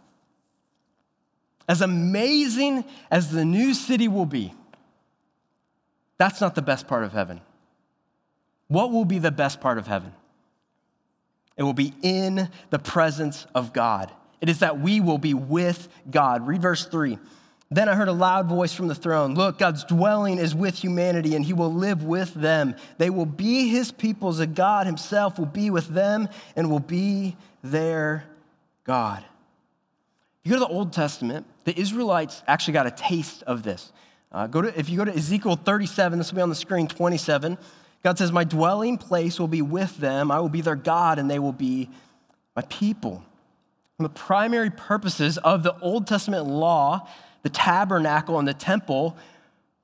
As 1.69 1.83
amazing 1.83 2.85
as 3.11 3.31
the 3.31 3.45
new 3.45 3.75
city 3.75 4.09
will 4.09 4.27
be, 4.27 4.55
that's 6.19 6.41
not 6.41 6.55
the 6.55 6.63
best 6.63 6.87
part 6.87 7.05
of 7.05 7.13
heaven. 7.13 7.41
What 8.69 8.91
will 8.91 9.05
be 9.05 9.19
the 9.19 9.31
best 9.31 9.61
part 9.61 9.79
of 9.79 9.87
heaven? 9.87 10.13
It 11.57 11.63
will 11.63 11.73
be 11.73 11.95
in 12.03 12.49
the 12.71 12.79
presence 12.79 13.47
of 13.55 13.73
God. 13.73 14.13
It 14.41 14.49
is 14.49 14.59
that 14.59 14.81
we 14.81 15.01
will 15.01 15.19
be 15.19 15.35
with 15.35 15.89
God. 16.11 16.47
Read 16.47 16.61
verse 16.61 16.85
3. 16.87 17.19
Then 17.71 17.89
I 17.89 17.95
heard 17.95 18.09
a 18.09 18.13
loud 18.13 18.47
voice 18.49 18.73
from 18.73 18.87
the 18.89 18.95
throne 18.95 19.35
Look, 19.35 19.59
God's 19.59 19.85
dwelling 19.85 20.39
is 20.39 20.55
with 20.55 20.79
humanity, 20.79 21.35
and 21.35 21.45
he 21.45 21.53
will 21.53 21.73
live 21.73 22.05
with 22.05 22.33
them. 22.35 22.77
They 22.99 23.11
will 23.11 23.27
be 23.27 23.69
his 23.69 23.91
people, 23.91 24.29
as 24.29 24.45
God 24.47 24.87
himself 24.87 25.39
will 25.39 25.47
be 25.47 25.71
with 25.71 25.89
them 25.89 26.29
and 26.55 26.71
will 26.71 26.81
be 26.81 27.37
their 27.65 28.25
God. 28.85 29.25
If 30.45 30.51
you 30.51 30.59
go 30.59 30.65
to 30.65 30.69
the 30.69 30.75
Old 30.75 30.93
Testament, 30.93 31.45
the 31.65 31.79
Israelites 31.79 32.43
actually 32.47 32.75
got 32.75 32.87
a 32.87 32.93
taste 32.93 33.43
of 33.45 33.65
this. 33.65 33.91
Uh, 34.33 34.47
go 34.47 34.63
to, 34.63 34.79
if 34.79 34.89
you 34.89 34.97
go 34.97 35.05
to 35.05 35.15
Ezekiel 35.15 35.57
37, 35.57 36.19
this 36.19 36.31
will 36.31 36.37
be 36.37 36.43
on 36.43 36.49
the 36.49 36.55
screen, 36.55 36.89
27, 36.89 37.57
God 38.03 38.19
says, 38.19 38.33
My 38.33 38.45
dwelling 38.45 38.99
place 38.99 39.41
will 39.41 39.49
be 39.49 39.63
with 39.63 39.97
them. 39.99 40.31
I 40.31 40.41
will 40.41 40.49
be 40.49 40.61
their 40.61 40.77
God, 40.77 41.19
and 41.19 41.31
they 41.31 41.39
will 41.39 41.53
be 41.53 41.89
my 42.55 42.63
people. 42.63 43.25
The 43.99 44.09
primary 44.09 44.71
purposes 44.71 45.39
of 45.39 45.63
the 45.63 45.79
Old 45.81 46.07
Testament 46.07 46.47
law 46.47 47.09
the 47.47 47.51
tabernacle 47.51 48.41
and 48.41 48.49
the 48.49 48.55
temple 48.55 49.17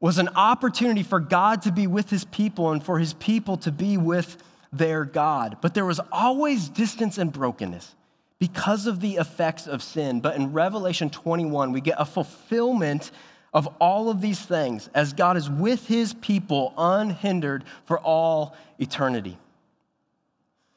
was 0.00 0.18
an 0.18 0.28
opportunity 0.30 1.04
for 1.04 1.20
God 1.20 1.62
to 1.62 1.70
be 1.70 1.86
with 1.86 2.10
his 2.10 2.24
people 2.24 2.72
and 2.72 2.82
for 2.82 2.98
his 2.98 3.12
people 3.12 3.56
to 3.58 3.70
be 3.70 3.96
with 3.96 4.36
their 4.72 5.04
God. 5.04 5.58
But 5.60 5.72
there 5.72 5.84
was 5.84 6.00
always 6.10 6.68
distance 6.68 7.18
and 7.18 7.32
brokenness 7.32 7.94
because 8.40 8.88
of 8.88 8.98
the 8.98 9.14
effects 9.14 9.68
of 9.68 9.80
sin. 9.80 10.18
But 10.20 10.34
in 10.34 10.52
Revelation 10.52 11.08
21, 11.08 11.70
we 11.70 11.80
get 11.80 11.94
a 11.98 12.04
fulfillment 12.04 13.12
of 13.52 13.68
all 13.80 14.08
of 14.08 14.20
these 14.20 14.40
things 14.40 14.88
as 14.94 15.12
God 15.12 15.36
is 15.36 15.50
with 15.50 15.86
his 15.86 16.14
people 16.14 16.72
unhindered 16.76 17.64
for 17.84 17.98
all 17.98 18.56
eternity. 18.78 19.38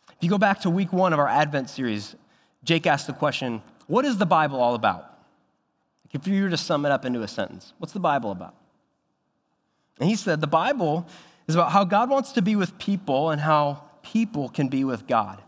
If 0.10 0.17
you 0.22 0.29
go 0.29 0.38
back 0.38 0.62
to 0.62 0.70
week 0.70 0.91
one 0.91 1.13
of 1.13 1.20
our 1.20 1.27
Advent 1.27 1.70
series, 1.70 2.15
Jake 2.63 2.88
asked 2.88 3.08
the 3.08 3.13
question 3.13 3.62
What 3.88 4.05
is 4.05 4.17
the 4.17 4.25
Bible 4.25 4.60
all 4.60 4.75
about? 4.75 5.12
If 6.12 6.27
you 6.27 6.44
were 6.44 6.50
to 6.50 6.58
sum 6.58 6.86
it 6.86 6.91
up 6.91 7.03
into 7.05 7.22
a 7.22 7.27
sentence, 7.27 7.74
what's 7.77 7.94
the 7.94 8.00
Bible 8.00 8.32
about? 8.32 8.55
And 10.00 10.10
he 10.10 10.15
said, 10.15 10.41
The 10.41 10.48
Bible 10.48 11.08
is 11.48 11.55
about 11.55 11.72
how 11.72 11.84
God 11.84 12.10
wants 12.10 12.32
to 12.34 12.41
be 12.41 12.55
with 12.55 12.77
people 12.77 13.29
and 13.29 13.41
how 13.41 13.84
people 14.01 14.50
can 14.50 14.67
be 14.67 14.84
with 14.84 15.08
God. 15.08 15.41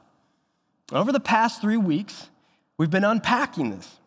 Over 0.91 1.11
the 1.11 1.19
past 1.19 1.61
three 1.61 1.77
weeks, 1.77 2.29
we've 2.77 2.89
been 2.89 3.03
unpacking 3.03 3.71
this. 3.71 3.97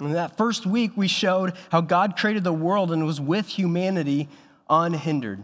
In 0.00 0.12
that 0.12 0.36
first 0.36 0.64
week, 0.64 0.92
we 0.96 1.08
showed 1.08 1.54
how 1.70 1.80
God 1.80 2.16
created 2.16 2.44
the 2.44 2.52
world 2.52 2.92
and 2.92 3.04
was 3.04 3.20
with 3.20 3.48
humanity 3.48 4.28
unhindered. 4.70 5.42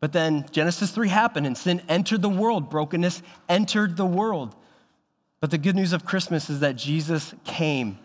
But 0.00 0.12
then 0.12 0.46
Genesis 0.50 0.90
3 0.90 1.08
happened 1.08 1.46
and 1.46 1.56
sin 1.56 1.80
entered 1.88 2.20
the 2.20 2.28
world, 2.28 2.68
brokenness 2.68 3.22
entered 3.48 3.96
the 3.96 4.04
world. 4.04 4.54
But 5.40 5.50
the 5.50 5.58
good 5.58 5.76
news 5.76 5.92
of 5.92 6.04
Christmas 6.04 6.50
is 6.50 6.60
that 6.60 6.76
Jesus 6.76 7.34
came 7.44 7.98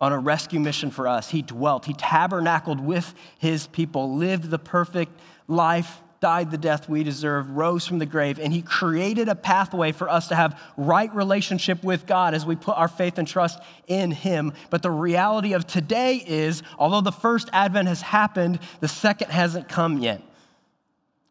on 0.00 0.12
a 0.12 0.18
rescue 0.18 0.58
mission 0.58 0.90
for 0.90 1.06
us. 1.06 1.30
He 1.30 1.42
dwelt, 1.42 1.86
he 1.86 1.94
tabernacled 1.94 2.80
with 2.80 3.14
his 3.38 3.68
people, 3.68 4.16
lived 4.16 4.50
the 4.50 4.58
perfect 4.58 5.16
life, 5.46 6.01
died 6.22 6.52
the 6.52 6.56
death 6.56 6.88
we 6.88 7.02
deserve, 7.02 7.50
rose 7.50 7.84
from 7.84 7.98
the 7.98 8.06
grave, 8.06 8.38
and 8.38 8.52
he 8.52 8.62
created 8.62 9.28
a 9.28 9.34
pathway 9.34 9.90
for 9.90 10.08
us 10.08 10.28
to 10.28 10.36
have 10.36 10.58
right 10.76 11.12
relationship 11.14 11.82
with 11.82 12.06
God 12.06 12.32
as 12.32 12.46
we 12.46 12.54
put 12.54 12.78
our 12.78 12.86
faith 12.86 13.18
and 13.18 13.26
trust 13.26 13.58
in 13.88 14.12
him. 14.12 14.52
But 14.70 14.82
the 14.82 14.90
reality 14.90 15.52
of 15.52 15.66
today 15.66 16.22
is, 16.24 16.62
although 16.78 17.00
the 17.00 17.10
first 17.10 17.50
advent 17.52 17.88
has 17.88 18.00
happened, 18.00 18.60
the 18.78 18.86
second 18.86 19.32
hasn't 19.32 19.68
come 19.68 19.98
yet, 19.98 20.22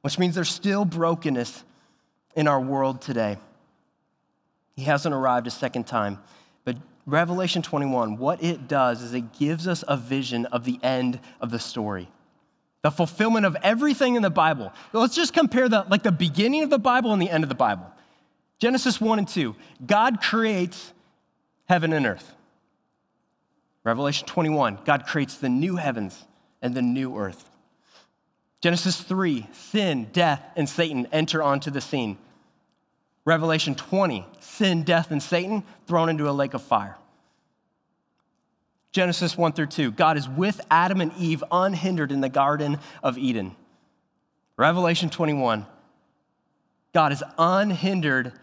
which 0.02 0.20
means 0.20 0.36
there's 0.36 0.50
still 0.50 0.84
brokenness 0.84 1.64
in 2.36 2.50
our 2.50 2.60
world 2.60 3.02
today. 3.02 3.38
He 4.76 4.84
hasn't 4.84 5.16
arrived 5.16 5.48
a 5.48 5.52
second 5.52 5.88
time. 5.88 6.20
But 6.66 6.76
Revelation 7.06 7.62
21, 7.62 8.18
what 8.18 8.44
it 8.44 8.68
does 8.68 9.02
is 9.02 9.14
it 9.14 9.32
gives 9.40 9.70
us 9.70 9.86
a 9.88 9.96
vision 9.96 10.48
of 10.48 10.66
the 10.66 10.80
end 10.84 11.22
of 11.40 11.50
the 11.50 11.60
story. 11.60 12.10
The 12.82 12.92
fulfillment 12.92 13.46
of 13.46 13.56
everything 13.62 14.16
in 14.16 14.22
the 14.22 14.30
Bible. 14.30 14.74
Let's 14.92 15.16
just 15.16 15.34
compare 15.34 15.70
the 15.70 15.86
like 15.90 16.04
the 16.04 16.12
beginning 16.12 16.64
of 16.64 16.70
the 16.70 16.80
Bible 16.80 17.14
and 17.14 17.22
the 17.22 17.30
end 17.30 17.44
of 17.44 17.50
the 17.50 17.56
Bible. 17.56 17.86
Genesis 18.60 19.02
1 19.02 19.20
and 19.20 19.28
2. 19.28 19.56
God 19.86 20.22
creates 20.22 20.94
heaven 21.66 21.94
and 21.94 22.06
earth. 22.06 22.36
Revelation 23.84 24.28
21, 24.28 24.80
God 24.86 25.08
creates 25.08 25.38
the 25.38 25.50
new 25.50 25.76
heavens 25.76 26.26
and 26.62 26.76
the 26.76 26.82
new 26.82 27.18
earth. 27.18 27.50
Genesis 28.62 29.02
3, 29.02 29.48
sin, 29.54 30.08
death, 30.14 30.44
and 30.56 30.70
Satan 30.70 31.08
enter 31.12 31.42
onto 31.42 31.72
the 31.72 31.82
scene. 31.82 32.20
Revelation 33.26 33.74
20, 33.74 34.28
sin, 34.40 34.84
death, 34.84 35.10
and 35.10 35.22
Satan 35.22 35.64
thrown 35.88 36.10
into 36.10 36.30
a 36.30 36.32
lake 36.32 36.54
of 36.54 36.62
fire. 36.62 36.96
Genesis 38.92 39.38
1 39.38 39.54
through 39.54 39.68
2, 39.68 39.92
God 39.92 40.18
is 40.18 40.28
with 40.28 40.60
Adam 40.70 41.00
and 41.00 41.14
Eve 41.18 41.44
unhindered 41.52 42.12
in 42.12 42.22
the 42.22 42.30
Garden 42.30 42.78
of 43.02 43.18
Eden. 43.18 43.56
Revelation 44.58 45.10
21, 45.10 45.66
God 46.94 47.12
is 47.14 47.24
unhindered 47.38 48.34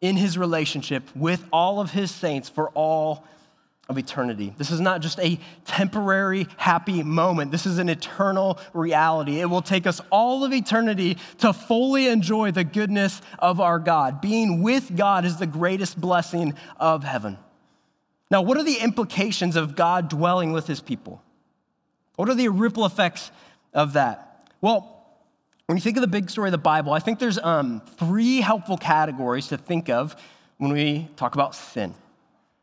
in 0.00 0.16
his 0.16 0.36
relationship 0.36 1.04
with 1.14 1.44
all 1.52 1.80
of 1.80 1.92
his 1.92 2.10
saints 2.10 2.48
for 2.48 2.70
all 2.70 3.24
of 3.88 3.98
eternity. 3.98 4.54
This 4.56 4.70
is 4.70 4.80
not 4.80 5.00
just 5.00 5.18
a 5.18 5.38
temporary 5.64 6.46
happy 6.56 7.02
moment. 7.02 7.50
This 7.50 7.66
is 7.66 7.78
an 7.78 7.88
eternal 7.88 8.58
reality. 8.72 9.40
It 9.40 9.46
will 9.46 9.62
take 9.62 9.86
us 9.86 10.00
all 10.10 10.44
of 10.44 10.52
eternity 10.52 11.18
to 11.38 11.52
fully 11.52 12.06
enjoy 12.06 12.52
the 12.52 12.64
goodness 12.64 13.20
of 13.38 13.60
our 13.60 13.78
God. 13.78 14.20
Being 14.20 14.62
with 14.62 14.96
God 14.96 15.24
is 15.24 15.36
the 15.36 15.46
greatest 15.46 16.00
blessing 16.00 16.54
of 16.78 17.04
heaven. 17.04 17.36
Now, 18.30 18.42
what 18.42 18.56
are 18.56 18.62
the 18.62 18.78
implications 18.78 19.56
of 19.56 19.74
God 19.74 20.08
dwelling 20.08 20.52
with 20.52 20.66
his 20.66 20.80
people? 20.80 21.22
What 22.16 22.28
are 22.28 22.34
the 22.34 22.48
ripple 22.48 22.86
effects 22.86 23.30
of 23.72 23.94
that? 23.94 24.46
Well, 24.60 24.96
when 25.66 25.76
you 25.76 25.82
think 25.82 25.96
of 25.96 26.00
the 26.02 26.08
big 26.08 26.30
story 26.30 26.48
of 26.48 26.52
the 26.52 26.58
Bible, 26.58 26.92
I 26.92 26.98
think 26.98 27.18
there's 27.18 27.38
um, 27.38 27.80
three 27.96 28.40
helpful 28.40 28.76
categories 28.76 29.48
to 29.48 29.56
think 29.56 29.88
of 29.88 30.14
when 30.58 30.72
we 30.72 31.08
talk 31.16 31.34
about 31.34 31.54
sin. 31.54 31.94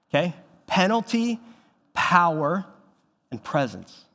Okay? 0.10 0.34
penalty, 0.68 1.40
power, 1.94 2.66
and 3.32 3.44
presence. 3.44 4.06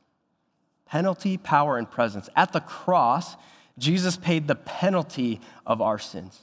Penalty, 0.85 1.37
power, 1.37 1.77
and 1.77 1.89
presence. 1.89 2.29
At 2.35 2.53
the 2.53 2.61
cross, 2.61 3.35
Jesus 3.77 4.15
paid 4.15 4.47
the 4.47 4.55
penalty 4.55 5.41
of 5.65 5.81
our 5.81 5.99
sins. 5.99 6.39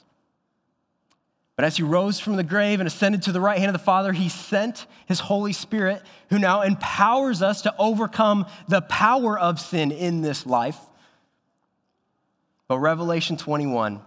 But 1.55 1.65
as 1.65 1.77
he 1.77 1.83
rose 1.83 2.19
from 2.19 2.37
the 2.37 2.43
grave 2.43 2.79
and 2.79 2.87
ascended 2.87 3.23
to 3.23 3.31
the 3.31 3.41
right 3.41 3.57
hand 3.57 3.69
of 3.69 3.73
the 3.73 3.79
Father, 3.79 4.13
he 4.13 4.29
sent 4.29 4.87
his 5.05 5.19
Holy 5.19 5.53
Spirit, 5.53 6.01
who 6.29 6.39
now 6.39 6.61
empowers 6.61 7.41
us 7.41 7.61
to 7.63 7.75
overcome 7.77 8.45
the 8.67 8.81
power 8.81 9.37
of 9.37 9.59
sin 9.59 9.91
in 9.91 10.21
this 10.21 10.45
life. 10.45 10.77
But 12.67 12.79
Revelation 12.79 13.37
21 13.37 14.01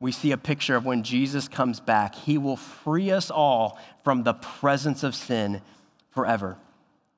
we 0.00 0.12
see 0.12 0.32
a 0.32 0.38
picture 0.38 0.76
of 0.76 0.86
when 0.86 1.02
Jesus 1.02 1.46
comes 1.46 1.78
back, 1.78 2.14
he 2.14 2.38
will 2.38 2.56
free 2.56 3.10
us 3.10 3.30
all 3.30 3.78
from 4.02 4.22
the 4.22 4.32
presence 4.32 5.02
of 5.02 5.14
sin 5.14 5.60
forever. 6.10 6.56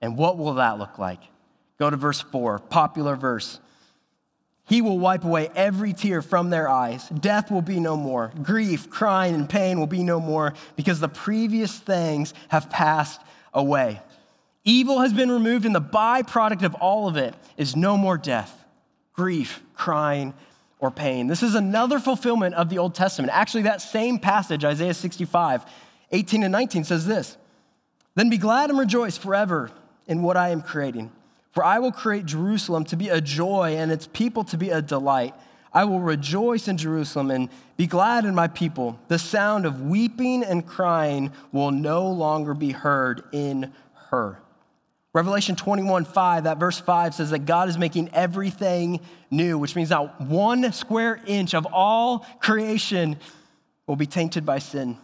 And 0.00 0.18
what 0.18 0.36
will 0.36 0.54
that 0.54 0.78
look 0.78 0.98
like? 0.98 1.20
Go 1.78 1.88
to 1.88 1.96
verse 1.96 2.20
4, 2.20 2.58
popular 2.58 3.14
verse. 3.14 3.60
He 4.64 4.80
will 4.80 4.98
wipe 4.98 5.24
away 5.24 5.50
every 5.54 5.92
tear 5.92 6.22
from 6.22 6.50
their 6.50 6.68
eyes. 6.68 7.08
Death 7.08 7.50
will 7.50 7.62
be 7.62 7.80
no 7.80 7.96
more. 7.96 8.32
Grief, 8.42 8.88
crying, 8.88 9.34
and 9.34 9.48
pain 9.48 9.78
will 9.78 9.86
be 9.86 10.04
no 10.04 10.20
more 10.20 10.54
because 10.76 11.00
the 11.00 11.08
previous 11.08 11.78
things 11.78 12.32
have 12.48 12.70
passed 12.70 13.20
away. 13.52 14.00
Evil 14.64 15.00
has 15.00 15.12
been 15.12 15.30
removed, 15.30 15.66
and 15.66 15.74
the 15.74 15.80
byproduct 15.80 16.62
of 16.62 16.74
all 16.76 17.08
of 17.08 17.16
it 17.16 17.34
is 17.56 17.74
no 17.74 17.96
more 17.96 18.16
death, 18.16 18.64
grief, 19.12 19.60
crying, 19.74 20.32
or 20.78 20.90
pain. 20.90 21.26
This 21.26 21.42
is 21.42 21.54
another 21.54 21.98
fulfillment 21.98 22.54
of 22.54 22.68
the 22.68 22.78
Old 22.78 22.94
Testament. 22.94 23.32
Actually, 23.32 23.62
that 23.62 23.80
same 23.80 24.18
passage, 24.18 24.64
Isaiah 24.64 24.94
65, 24.94 25.64
18 26.12 26.42
and 26.44 26.52
19, 26.52 26.84
says 26.84 27.06
this 27.06 27.36
Then 28.14 28.30
be 28.30 28.38
glad 28.38 28.70
and 28.70 28.78
rejoice 28.78 29.16
forever 29.16 29.70
in 30.06 30.22
what 30.22 30.36
I 30.36 30.50
am 30.50 30.62
creating. 30.62 31.10
For 31.52 31.64
I 31.64 31.78
will 31.78 31.92
create 31.92 32.26
Jerusalem 32.26 32.84
to 32.86 32.96
be 32.96 33.08
a 33.08 33.20
joy 33.20 33.76
and 33.76 33.92
its 33.92 34.08
people 34.12 34.44
to 34.44 34.56
be 34.56 34.70
a 34.70 34.82
delight. 34.82 35.34
I 35.72 35.84
will 35.84 36.00
rejoice 36.00 36.68
in 36.68 36.76
Jerusalem 36.76 37.30
and 37.30 37.48
be 37.76 37.86
glad 37.86 38.24
in 38.24 38.34
my 38.34 38.48
people. 38.48 38.98
The 39.08 39.18
sound 39.18 39.64
of 39.64 39.82
weeping 39.82 40.44
and 40.44 40.66
crying 40.66 41.30
will 41.50 41.70
no 41.70 42.10
longer 42.10 42.54
be 42.54 42.72
heard 42.72 43.22
in 43.32 43.72
her. 44.10 44.38
Revelation 45.14 45.56
21 45.56 46.06
5, 46.06 46.44
that 46.44 46.58
verse 46.58 46.78
5 46.80 47.14
says 47.14 47.30
that 47.30 47.40
God 47.40 47.68
is 47.68 47.76
making 47.76 48.10
everything 48.14 49.00
new, 49.30 49.58
which 49.58 49.76
means 49.76 49.90
not 49.90 50.20
one 50.22 50.72
square 50.72 51.20
inch 51.26 51.54
of 51.54 51.66
all 51.70 52.20
creation 52.40 53.18
will 53.86 53.96
be 53.96 54.06
tainted 54.06 54.46
by 54.46 54.58
sin. 54.58 54.96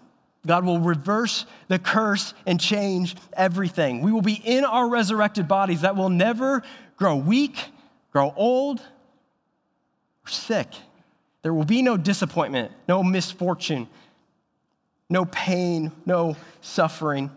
God 0.49 0.65
will 0.65 0.81
reverse 0.81 1.45
the 1.69 1.79
curse 1.79 2.33
and 2.47 2.59
change 2.59 3.15
everything. 3.35 4.01
We 4.01 4.11
will 4.11 4.23
be 4.23 4.33
in 4.33 4.65
our 4.65 4.89
resurrected 4.89 5.47
bodies 5.47 5.83
that 5.83 5.95
will 5.95 6.09
never 6.09 6.63
grow 6.97 7.17
weak, 7.17 7.57
grow 8.13 8.33
old, 8.35 8.81
or 8.81 10.31
sick. 10.31 10.69
There 11.43 11.53
will 11.53 11.67
be 11.67 11.83
no 11.83 11.99
disappointment, 11.99 12.73
no 12.89 13.03
misfortune, 13.03 13.89
no 15.11 15.27
pain, 15.27 15.93
no 16.07 16.35
suffering. 16.63 17.31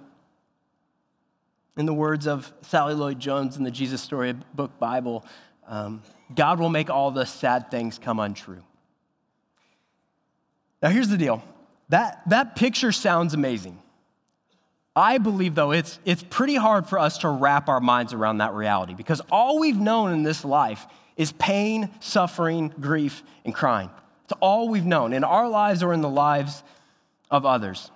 In 1.76 1.86
the 1.86 1.94
words 1.94 2.28
of 2.28 2.52
Sally 2.62 2.94
Lloyd 2.94 3.20
Jones 3.20 3.58
in 3.58 3.66
the 3.66 3.72
Jesus 3.72 4.02
Story 4.02 4.34
Book 4.54 4.80
Bible, 4.80 5.26
um, 5.68 6.02
God 6.34 6.62
will 6.62 6.70
make 6.70 6.90
all 6.90 7.12
the 7.12 7.26
sad 7.26 7.70
things 7.70 8.00
come 8.00 8.22
untrue. 8.22 8.64
Now, 10.82 10.90
here's 10.90 11.10
the 11.10 11.18
deal 11.18 11.44
that, 11.92 12.22
that 12.28 12.56
picture 12.56 12.92
sounds 12.92 13.34
amazing. 13.34 13.78
I 14.96 15.18
believe, 15.18 15.56
though, 15.56 15.72
it's, 15.72 16.00
it's 16.06 16.24
pretty 16.24 16.56
hard 16.56 16.88
for 16.88 16.98
us 17.00 17.20
to 17.20 17.30
wrap 17.30 17.68
our 17.68 17.82
minds 17.82 18.14
around 18.14 18.38
that 18.38 18.54
reality 18.54 18.94
because 18.94 19.22
all 19.30 19.60
we've 19.60 19.80
known 19.80 20.14
in 20.14 20.24
this 20.24 20.44
life 20.44 20.86
is 21.18 21.34
pain, 21.34 21.90
suffering, 22.00 22.74
grief, 22.80 23.24
and 23.46 23.54
crying. 23.54 23.90
It's 24.24 24.34
all 24.40 24.70
we've 24.70 24.86
known 24.86 25.12
in 25.12 25.26
our 25.26 25.50
lives 25.50 25.84
or 25.84 25.92
in 25.92 26.00
the 26.00 26.10
lives 26.10 26.64
of 27.30 27.46
others. 27.46 27.92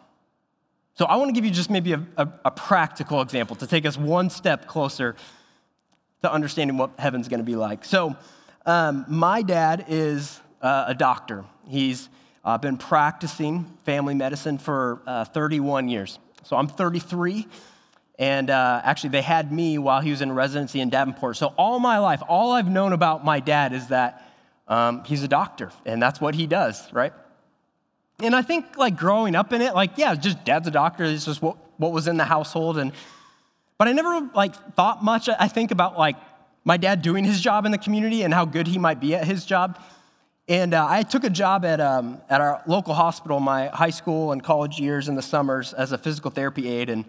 So 0.96 1.06
I 1.06 1.16
want 1.16 1.30
to 1.30 1.34
give 1.34 1.46
you 1.46 1.52
just 1.52 1.70
maybe 1.70 1.94
a, 1.94 2.06
a, 2.18 2.28
a 2.46 2.52
practical 2.52 3.22
example 3.22 3.56
to 3.58 3.68
take 3.68 3.86
us 3.86 3.98
one 3.98 4.30
step 4.30 4.68
closer 4.68 5.16
to 6.22 6.32
understanding 6.32 6.78
what 6.78 6.92
heaven's 7.00 7.30
going 7.30 7.40
to 7.40 7.46
be 7.46 7.56
like. 7.56 7.86
So 7.86 8.16
um, 8.66 9.06
my 9.08 9.42
dad 9.42 9.86
is 9.88 10.42
uh, 10.62 10.86
a 10.88 10.94
doctor. 10.94 11.46
He's 11.68 12.10
uh, 12.46 12.58
been 12.58 12.78
practicing 12.78 13.66
family 13.84 14.14
medicine 14.14 14.58
for 14.58 15.02
uh, 15.08 15.26
31 15.26 15.90
years. 15.90 16.20
So 16.44 16.56
I'm 16.56 16.68
33. 16.68 17.48
And 18.18 18.50
uh, 18.50 18.82
actually, 18.84 19.10
they 19.10 19.22
had 19.22 19.52
me 19.52 19.78
while 19.78 20.00
he 20.00 20.12
was 20.12 20.22
in 20.22 20.32
residency 20.32 20.80
in 20.80 20.90
Davenport. 20.90 21.36
So, 21.36 21.48
all 21.58 21.80
my 21.80 21.98
life, 21.98 22.22
all 22.30 22.54
I've 22.54 22.70
known 22.70 22.94
about 22.94 23.26
my 23.26 23.42
dad 23.42 23.74
is 23.74 23.88
that 23.88 24.26
um, 24.70 25.04
he's 25.04 25.22
a 25.22 25.28
doctor, 25.28 25.70
and 25.86 26.02
that's 26.02 26.22
what 26.22 26.34
he 26.34 26.48
does, 26.48 26.92
right? 26.94 27.12
And 28.20 28.34
I 28.34 28.42
think, 28.42 28.78
like, 28.78 28.96
growing 28.96 29.36
up 29.36 29.52
in 29.52 29.62
it, 29.62 29.76
like, 29.76 29.98
yeah, 29.98 30.16
just 30.16 30.46
dad's 30.46 30.66
a 30.68 30.72
doctor. 30.72 31.04
It's 31.04 31.26
just 31.26 31.42
what, 31.42 31.58
what 31.78 31.92
was 31.92 32.08
in 32.08 32.16
the 32.16 32.24
household. 32.24 32.78
And, 32.78 32.94
but 33.78 33.90
I 33.90 33.92
never, 33.92 34.30
like, 34.34 34.56
thought 34.76 35.04
much, 35.04 35.28
I 35.28 35.50
think, 35.50 35.72
about, 35.72 35.98
like, 35.98 36.16
my 36.64 36.78
dad 36.78 37.02
doing 37.02 37.26
his 37.26 37.42
job 37.42 37.66
in 37.66 37.72
the 37.74 37.78
community 37.78 38.22
and 38.22 38.34
how 38.34 38.46
good 38.46 38.68
he 38.68 38.78
might 38.78 39.02
be 39.02 39.14
at 39.14 39.26
his 39.28 39.46
job. 39.46 39.78
And 40.48 40.76
uh, 40.76 40.86
I 40.88 41.02
took 41.02 41.24
a 41.24 41.30
job 41.30 41.66
at, 41.66 41.82
um, 41.82 42.22
at 42.30 42.40
our 42.40 42.62
local 42.68 42.94
hospital 42.94 43.40
my 43.40 43.68
high 43.68 43.90
school 43.90 44.32
and 44.32 44.44
college 44.44 44.80
years 44.80 45.10
in 45.10 45.16
the 45.16 45.22
summers 45.22 45.74
as 45.74 45.92
a 45.92 45.98
physical 45.98 46.30
therapy 46.30 46.70
aide. 46.70 46.90
And, 46.90 47.06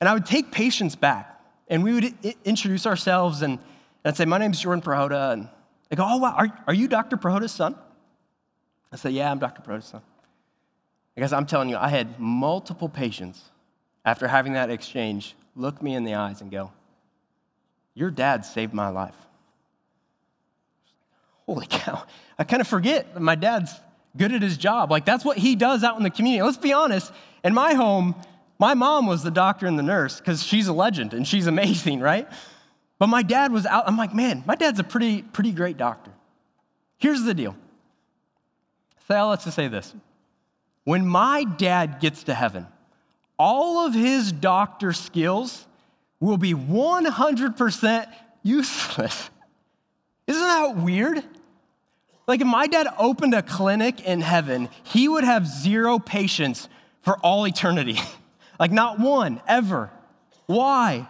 and 0.00 0.08
I 0.08 0.14
would 0.14 0.26
take 0.26 0.50
patients 0.50 0.96
back, 0.96 1.40
and 1.68 1.84
we 1.84 1.92
would 1.92 2.04
I- 2.24 2.34
introduce 2.44 2.84
ourselves, 2.84 3.42
and, 3.42 3.52
and 3.54 3.60
I'd 4.04 4.16
say, 4.16 4.24
My 4.24 4.38
name's 4.38 4.60
Jordan 4.60 4.82
Prohoda. 4.82 5.32
And 5.32 5.48
they 5.88 5.96
go, 5.96 6.04
Oh, 6.04 6.16
wow, 6.18 6.34
are, 6.36 6.62
are 6.66 6.74
you 6.74 6.88
Dr. 6.88 7.16
Prohoda's 7.16 7.52
son? 7.52 7.76
I 8.90 8.96
say, 8.96 9.10
Yeah, 9.10 9.30
I'm 9.30 9.38
Dr. 9.38 9.62
Prohoda's 9.62 9.86
son. 9.86 10.02
Because 11.14 11.32
I'm 11.32 11.46
telling 11.46 11.68
you, 11.68 11.76
I 11.76 11.88
had 11.88 12.18
multiple 12.18 12.88
patients 12.88 13.40
after 14.04 14.26
having 14.26 14.54
that 14.54 14.68
exchange 14.68 15.36
look 15.54 15.80
me 15.80 15.94
in 15.94 16.02
the 16.02 16.14
eyes 16.14 16.40
and 16.40 16.50
go, 16.50 16.72
Your 17.94 18.10
dad 18.10 18.44
saved 18.44 18.74
my 18.74 18.88
life 18.88 19.14
holy 21.46 21.66
cow, 21.70 22.04
I 22.38 22.44
kind 22.44 22.60
of 22.60 22.68
forget 22.68 23.20
my 23.20 23.34
dad's 23.34 23.72
good 24.16 24.32
at 24.32 24.42
his 24.42 24.56
job. 24.56 24.90
Like, 24.90 25.04
that's 25.04 25.24
what 25.24 25.38
he 25.38 25.56
does 25.56 25.84
out 25.84 25.96
in 25.96 26.02
the 26.02 26.10
community. 26.10 26.42
Let's 26.42 26.56
be 26.56 26.72
honest, 26.72 27.12
in 27.42 27.54
my 27.54 27.74
home, 27.74 28.14
my 28.58 28.74
mom 28.74 29.06
was 29.06 29.22
the 29.22 29.30
doctor 29.30 29.66
and 29.66 29.78
the 29.78 29.82
nurse 29.82 30.18
because 30.18 30.42
she's 30.42 30.68
a 30.68 30.72
legend 30.72 31.12
and 31.12 31.26
she's 31.26 31.46
amazing, 31.54 32.00
right? 32.00 32.28
But 32.98 33.08
my 33.08 33.22
dad 33.22 33.52
was 33.52 33.66
out. 33.66 33.84
I'm 33.86 33.96
like, 33.96 34.14
man, 34.14 34.44
my 34.46 34.54
dad's 34.54 34.78
a 34.78 34.84
pretty, 34.84 35.22
pretty 35.22 35.52
great 35.52 35.76
doctor. 35.76 36.12
Here's 36.98 37.22
the 37.22 37.34
deal. 37.34 37.56
So 39.08 39.28
let's 39.28 39.44
just 39.44 39.56
say 39.56 39.68
this. 39.68 39.94
When 40.84 41.06
my 41.06 41.44
dad 41.44 42.00
gets 42.00 42.24
to 42.24 42.34
heaven, 42.34 42.66
all 43.38 43.86
of 43.86 43.94
his 43.94 44.32
doctor 44.32 44.92
skills 44.92 45.66
will 46.20 46.38
be 46.38 46.54
100% 46.54 48.06
useless. 48.42 49.30
Isn't 50.26 50.42
that 50.42 50.76
weird? 50.76 51.22
Like, 52.26 52.40
if 52.40 52.46
my 52.46 52.66
dad 52.66 52.86
opened 52.98 53.34
a 53.34 53.42
clinic 53.42 54.00
in 54.00 54.20
heaven, 54.20 54.68
he 54.82 55.08
would 55.08 55.24
have 55.24 55.46
zero 55.46 55.98
patients 55.98 56.68
for 57.02 57.18
all 57.18 57.46
eternity. 57.46 57.98
like, 58.58 58.72
not 58.72 58.98
one, 58.98 59.42
ever. 59.46 59.90
Why? 60.46 61.06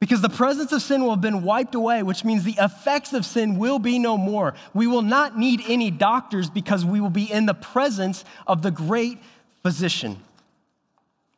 Because 0.00 0.22
the 0.22 0.30
presence 0.30 0.72
of 0.72 0.82
sin 0.82 1.02
will 1.02 1.10
have 1.10 1.20
been 1.20 1.42
wiped 1.42 1.74
away, 1.74 2.02
which 2.02 2.24
means 2.24 2.44
the 2.44 2.56
effects 2.58 3.12
of 3.12 3.24
sin 3.24 3.58
will 3.58 3.78
be 3.78 3.98
no 3.98 4.16
more. 4.16 4.54
We 4.74 4.86
will 4.86 5.02
not 5.02 5.38
need 5.38 5.62
any 5.66 5.90
doctors 5.90 6.50
because 6.50 6.84
we 6.84 7.00
will 7.00 7.10
be 7.10 7.30
in 7.30 7.46
the 7.46 7.54
presence 7.54 8.24
of 8.46 8.62
the 8.62 8.70
great 8.70 9.18
physician. 9.62 10.18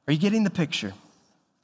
Are 0.06 0.12
you 0.12 0.18
getting 0.18 0.44
the 0.44 0.50
picture? 0.50 0.94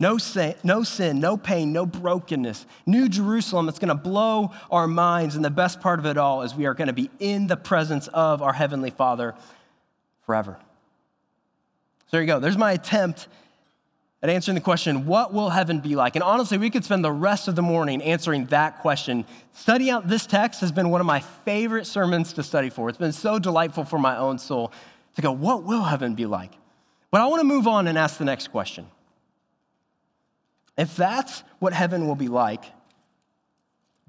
No 0.01 0.17
sin, 0.17 0.55
no 0.63 0.85
sin, 0.85 1.19
no 1.19 1.37
pain, 1.37 1.73
no 1.73 1.85
brokenness. 1.85 2.67
New 2.87 3.09
Jerusalem, 3.09 3.69
it's 3.69 3.81
going 3.81 3.89
to 3.89 3.97
blow 3.97 4.53
our 4.71 4.87
minds. 4.87 5.35
And 5.35 5.45
the 5.45 5.51
best 5.51 5.81
part 5.81 5.99
of 5.99 6.07
it 6.07 6.17
all 6.17 6.43
is 6.43 6.55
we 6.55 6.67
are 6.67 6.75
going 6.75 6.87
to 6.87 6.93
be 6.93 7.11
in 7.19 7.49
the 7.49 7.57
presence 7.57 8.07
of 8.09 8.41
our 8.41 8.53
Heavenly 8.53 8.91
Father 8.91 9.35
forever. 10.25 10.57
So 12.07 12.07
there 12.13 12.21
you 12.21 12.29
go. 12.29 12.39
There's 12.39 12.57
my 12.57 12.73
attempt 12.73 13.27
at 14.23 14.31
answering 14.31 14.55
the 14.55 14.61
question, 14.61 15.07
what 15.07 15.33
will 15.33 15.51
heaven 15.51 15.81
be 15.81 15.95
like? 15.95 16.17
And 16.17 16.23
honestly, 16.23 16.59
we 16.59 16.71
could 16.71 16.85
spend 16.85 17.05
the 17.05 17.13
rest 17.13 17.49
of 17.49 17.57
the 17.57 17.63
morning 17.63 18.01
answering 18.03 18.47
that 18.47 18.81
question. 18.81 19.25
Studying 19.53 19.91
out 19.91 20.09
this 20.09 20.27
text 20.27 20.61
has 20.61 20.73
been 20.73 20.91
one 20.91 21.01
of 21.01 21.07
my 21.07 21.21
favorite 21.21 21.87
sermons 21.87 22.33
to 22.35 22.43
study 22.43 22.71
for. 22.71 22.89
It's 22.89 22.99
been 22.99 23.13
so 23.13 23.39
delightful 23.39 23.85
for 23.85 23.99
my 23.99 24.17
own 24.17 24.39
soul 24.39 24.73
to 25.17 25.23
go, 25.23 25.33
what 25.33 25.65
will 25.65 25.85
heaven 25.85 26.15
be 26.15 26.27
like? 26.27 26.53
But 27.11 27.21
I 27.21 27.27
want 27.27 27.41
to 27.41 27.45
move 27.45 27.67
on 27.67 27.87
and 27.87 27.99
ask 27.99 28.19
the 28.19 28.25
next 28.25 28.49
question. 28.49 28.87
If 30.79 30.97
that's 30.97 31.43
what 31.59 31.73
heaven 31.73 32.07
will 32.07 32.15
be 32.15 32.29
like, 32.29 32.65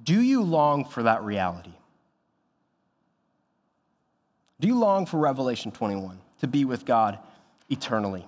do 0.02 0.22
you 0.22 0.44
long 0.44 0.86
for 0.86 1.04
that 1.04 1.24
reality? 1.24 1.74
Do 4.60 4.68
you 4.68 4.78
long 4.78 5.06
for 5.06 5.18
Revelation 5.18 5.72
21 5.72 6.20
to 6.42 6.48
be 6.48 6.66
with 6.66 6.86
God 6.86 7.18
eternally? 7.70 8.26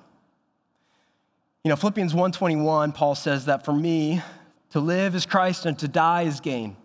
You 1.64 1.70
know, 1.70 1.76
Philippians 1.76 2.14
1:21, 2.14 2.96
Paul 2.96 3.14
says 3.14 3.46
that 3.46 3.64
for 3.64 3.74
me 3.74 4.22
to 4.72 4.80
live 4.80 5.14
is 5.14 5.28
Christ 5.28 5.68
and 5.68 5.78
to 5.80 5.88
die 5.88 6.24
is 6.24 6.40
gain. 6.40 6.76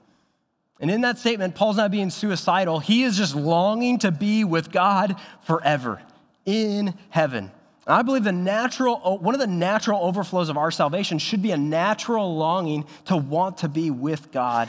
And 0.78 0.90
in 0.90 1.00
that 1.00 1.18
statement, 1.18 1.54
Paul's 1.54 1.78
not 1.78 1.90
being 1.90 2.10
suicidal. 2.10 2.80
He 2.80 3.02
is 3.02 3.16
just 3.16 3.34
longing 3.34 3.98
to 4.00 4.10
be 4.10 4.44
with 4.44 4.70
God 4.70 5.16
forever 5.46 6.02
in 6.44 6.94
heaven. 7.08 7.50
I 7.86 8.02
believe 8.02 8.24
the 8.24 8.32
natural, 8.32 9.18
one 9.18 9.34
of 9.34 9.40
the 9.40 9.46
natural 9.46 10.00
overflows 10.02 10.48
of 10.48 10.56
our 10.56 10.70
salvation 10.70 11.18
should 11.18 11.40
be 11.40 11.52
a 11.52 11.56
natural 11.56 12.36
longing 12.36 12.84
to 13.06 13.16
want 13.16 13.58
to 13.58 13.68
be 13.68 13.90
with 13.90 14.32
God 14.32 14.68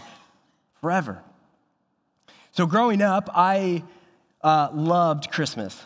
forever. 0.81 1.23
So, 2.51 2.65
growing 2.65 3.01
up, 3.01 3.29
I 3.33 3.83
uh, 4.41 4.69
loved 4.71 5.31
Christmas. 5.31 5.79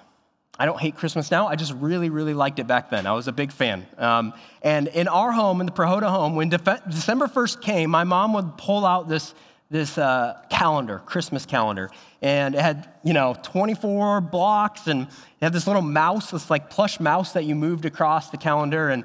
I 0.60 0.66
don't 0.66 0.80
hate 0.80 0.96
Christmas 0.96 1.32
now. 1.32 1.48
I 1.48 1.56
just 1.56 1.74
really, 1.74 2.10
really 2.10 2.34
liked 2.34 2.60
it 2.60 2.68
back 2.68 2.90
then. 2.90 3.08
I 3.08 3.14
was 3.14 3.28
a 3.28 3.32
big 3.32 3.52
fan. 3.52 3.88
Um, 3.98 4.34
and 4.62 4.90
in 4.90 5.08
our 5.08 5.32
home, 5.32 5.60
in 5.60 5.66
the 5.66 5.72
Prohoda 5.72 6.10
home, 6.10 6.36
when 6.36 6.50
December 6.50 7.28
1st 7.28 7.62
came, 7.62 7.90
my 7.90 8.04
mom 8.04 8.34
would 8.34 8.58
pull 8.58 8.86
out 8.86 9.08
this 9.08 9.34
this 9.72 9.98
uh, 9.98 10.38
calendar, 10.50 11.02
Christmas 11.06 11.46
calendar, 11.46 11.90
and 12.22 12.54
it 12.54 12.62
had, 12.62 12.88
you 13.04 13.14
know, 13.14 13.36
24 13.42 14.22
blocks, 14.22 14.88
and 14.88 15.04
it 15.04 15.10
had 15.42 15.54
this 15.54 15.66
little 15.66 15.82
mouse, 15.82 16.32
this 16.32 16.50
like 16.50 16.70
plush 16.70 17.00
mouse 17.00 17.34
that 17.34 17.46
you 17.46 17.56
moved 17.56 17.86
across 17.86 18.30
the 18.30 18.38
calendar. 18.38 18.90
And 18.90 19.04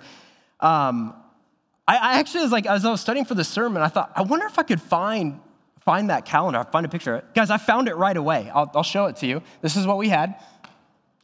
um, 0.60 1.14
I, 1.88 1.96
I, 1.96 2.18
actually 2.18 2.42
was 2.42 2.52
like, 2.52 2.66
as 2.66 2.84
I 2.84 2.90
was 2.90 3.00
studying 3.00 3.24
for 3.24 3.34
the 3.34 3.44
sermon, 3.44 3.82
I 3.82 3.88
thought, 3.88 4.12
I 4.14 4.22
wonder 4.22 4.46
if 4.46 4.58
I 4.58 4.62
could 4.62 4.82
find 4.82 5.40
find 5.80 6.10
that 6.10 6.24
calendar, 6.24 6.64
find 6.72 6.84
a 6.84 6.88
picture. 6.88 7.22
Guys, 7.32 7.48
I 7.48 7.58
found 7.58 7.88
it 7.88 7.94
right 7.94 8.16
away. 8.16 8.50
I'll, 8.52 8.68
I'll 8.74 8.82
show 8.82 9.06
it 9.06 9.16
to 9.16 9.26
you. 9.26 9.40
This 9.62 9.76
is 9.76 9.86
what 9.86 9.98
we 9.98 10.08
had. 10.08 10.34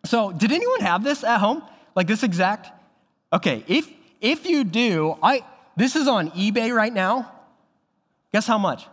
So, 0.04 0.30
did 0.30 0.52
anyone 0.52 0.80
have 0.80 1.02
this 1.02 1.24
at 1.24 1.38
home? 1.38 1.64
Like 1.96 2.06
this 2.06 2.22
exact? 2.22 2.70
Okay, 3.32 3.64
if 3.66 3.90
if 4.20 4.46
you 4.46 4.64
do, 4.64 5.18
I 5.22 5.44
this 5.76 5.96
is 5.96 6.08
on 6.08 6.30
eBay 6.30 6.74
right 6.74 6.92
now. 6.92 7.30
Guess 8.32 8.46
how 8.46 8.56
much? 8.56 8.86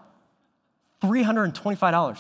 $325 1.02 2.20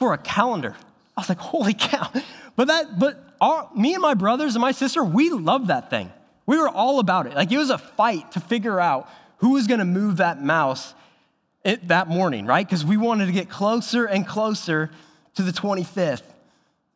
for 0.00 0.14
a 0.14 0.18
calendar. 0.18 0.74
I 1.16 1.20
was 1.20 1.28
like, 1.28 1.38
holy 1.38 1.74
cow. 1.74 2.10
But 2.56 2.66
that, 2.66 2.98
but 2.98 3.76
me 3.76 3.94
and 3.94 4.02
my 4.02 4.14
brothers 4.14 4.54
and 4.56 4.62
my 4.62 4.72
sister, 4.72 5.04
we 5.04 5.30
loved 5.30 5.68
that 5.68 5.90
thing. 5.90 6.10
We 6.46 6.58
were 6.58 6.68
all 6.68 6.98
about 6.98 7.26
it. 7.26 7.34
Like 7.34 7.52
it 7.52 7.58
was 7.58 7.70
a 7.70 7.78
fight 7.78 8.32
to 8.32 8.40
figure 8.40 8.80
out 8.80 9.08
who 9.36 9.50
was 9.50 9.66
gonna 9.66 9.84
move 9.84 10.16
that 10.16 10.42
mouse 10.42 10.94
it, 11.62 11.86
that 11.88 12.08
morning, 12.08 12.46
right? 12.46 12.66
Because 12.66 12.84
we 12.84 12.96
wanted 12.96 13.26
to 13.26 13.32
get 13.32 13.48
closer 13.48 14.06
and 14.06 14.26
closer 14.26 14.90
to 15.34 15.42
the 15.42 15.52
25th. 15.52 16.22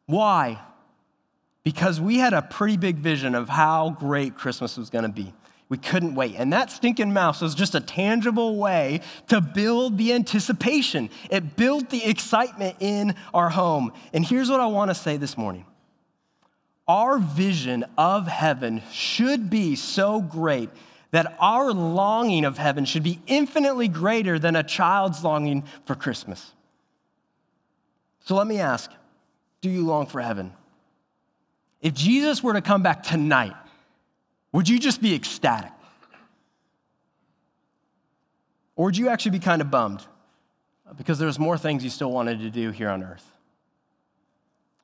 Why? 0.07 0.61
Because 1.63 2.01
we 2.01 2.19
had 2.19 2.33
a 2.33 2.43
pretty 2.43 2.79
big 2.79 2.97
vision 2.97 3.35
of 3.35 3.49
how 3.49 3.91
great 3.91 4.35
Christmas 4.35 4.77
was 4.77 4.91
gonna 4.91 5.09
be. 5.11 5.33
We 5.69 5.79
couldn't 5.79 6.15
wait. 6.15 6.35
And 6.37 6.53
that 6.53 6.71
stinking 6.71 7.13
mouse 7.13 7.41
was 7.41 7.55
just 7.55 7.75
a 7.75 7.81
tangible 7.81 8.57
way 8.57 9.01
to 9.29 9.41
build 9.41 9.97
the 9.97 10.13
anticipation. 10.13 11.09
It 11.31 11.57
built 11.57 11.91
the 11.91 12.05
excitement 12.05 12.77
in 12.81 13.15
our 13.33 13.49
home. 13.49 13.93
And 14.13 14.25
here's 14.25 14.51
what 14.51 14.61
I 14.61 14.67
want 14.67 14.91
to 14.91 14.95
say 14.95 15.17
this 15.17 15.39
morning 15.39 15.65
our 16.87 17.19
vision 17.19 17.85
of 17.97 18.27
heaven 18.27 18.83
should 18.93 19.49
be 19.49 19.75
so 19.75 20.21
great 20.21 20.69
that 21.13 21.37
our 21.39 21.73
longing 21.73 22.45
of 22.45 22.59
heaven 22.59 22.85
should 22.85 23.03
be 23.03 23.21
infinitely 23.27 23.89
greater 23.89 24.39
than 24.39 24.57
a 24.57 24.63
child's 24.63 25.25
longing 25.25 25.65
for 25.87 25.95
Christmas. 25.95 26.53
So 28.25 28.35
let 28.35 28.47
me 28.47 28.61
ask 28.61 28.91
do 29.61 29.71
you 29.71 29.87
long 29.87 30.07
for 30.07 30.21
heaven? 30.21 30.53
If 31.81 31.95
Jesus 31.95 32.43
were 32.43 32.53
to 32.53 32.61
come 32.61 32.83
back 32.83 33.03
tonight, 33.03 33.55
would 34.55 34.69
you 34.69 34.79
just 34.79 35.03
be 35.03 35.17
ecstatic? 35.17 35.73
Or 38.77 38.85
would 38.85 38.97
you 38.97 39.09
actually 39.09 39.33
be 39.33 39.41
kind 39.41 39.61
of 39.61 39.69
bummed 39.69 40.07
because 40.97 41.19
there's 41.19 41.41
more 41.41 41.59
things 41.59 41.83
you 41.83 41.91
still 41.91 42.13
wanted 42.13 42.39
to 42.39 42.51
do 42.51 42.71
here 42.71 42.89
on 42.89 43.03
earth? 43.03 43.27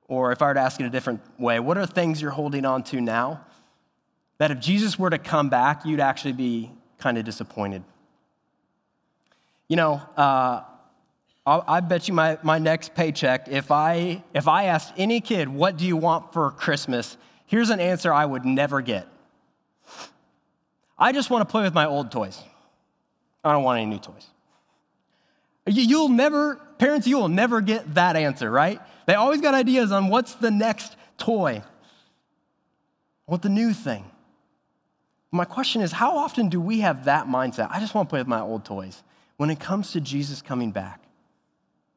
Or 0.09 0.33
if 0.33 0.43
I 0.43 0.49
were 0.49 0.55
to 0.55 0.61
ask 0.61 0.81
it 0.81 0.87
a 0.87 0.91
different 0.91 1.21
way, 1.39 1.61
what 1.61 1.79
are 1.79 1.87
things 1.87 2.21
you're 2.21 2.33
holding 2.33 2.65
on 2.65 2.83
to 2.85 3.01
now 3.01 3.47
that 4.39 4.51
if 4.51 4.59
Jesus 4.59 4.99
were 4.99 5.09
to 5.09 5.19
come 5.19 5.51
back, 5.51 5.85
you'd 5.85 6.01
actually 6.01 6.33
be 6.33 6.73
kind 6.99 7.17
of 7.17 7.25
disappointed? 7.25 7.85
You 9.69 9.77
know, 9.77 10.03
uh, 10.17 10.63
I 11.47 11.79
bet 11.79 12.09
you 12.09 12.15
my, 12.15 12.39
my 12.43 12.59
next 12.59 12.97
paycheck, 12.97 13.47
if 13.47 13.71
I, 13.71 14.25
if 14.35 14.49
I 14.49 14.65
asked 14.65 14.95
any 14.97 15.21
kid, 15.21 15.49
what 15.49 15.77
do 15.77 15.87
you 15.87 15.97
want 15.97 16.33
for 16.33 16.51
Christmas? 16.51 17.17
Here's 17.47 17.71
an 17.71 17.79
answer 17.79 18.13
I 18.13 18.27
would 18.27 18.45
never 18.45 18.81
get. 18.81 19.07
I 21.01 21.13
just 21.13 21.31
want 21.31 21.49
to 21.49 21.51
play 21.51 21.63
with 21.63 21.73
my 21.73 21.87
old 21.87 22.13
toys. 22.13 22.39
I 23.43 23.53
don't 23.53 23.65
want 23.65 23.81
any 23.81 23.91
new 23.91 23.99
toys. 23.99 24.27
You'll 25.67 26.11
never, 26.11 26.57
parents, 26.79 27.07
you 27.07 27.17
will 27.17 27.29
never 27.29 27.63
get 27.63 27.95
that 27.95 28.17
answer, 28.17 28.51
right? 28.51 28.81
They 29.07 29.15
always 29.15 29.41
got 29.41 29.55
ideas 29.55 29.93
on 29.93 30.09
what's 30.09 30.35
the 30.35 30.51
next 30.51 30.95
toy, 31.17 31.63
what 33.25 33.41
the 33.41 33.49
new 33.49 33.73
thing. 33.73 34.05
My 35.33 35.45
question 35.45 35.81
is 35.81 35.93
how 35.93 36.19
often 36.19 36.49
do 36.49 36.61
we 36.61 36.81
have 36.81 37.05
that 37.05 37.27
mindset? 37.27 37.71
I 37.71 37.81
just 37.81 37.95
want 37.95 38.09
to 38.09 38.11
play 38.11 38.21
with 38.21 38.27
my 38.27 38.41
old 38.41 38.65
toys 38.65 39.03
when 39.37 39.49
it 39.49 39.61
comes 39.61 39.93
to 39.93 40.01
Jesus 40.01 40.43
coming 40.43 40.71
back. 40.71 41.01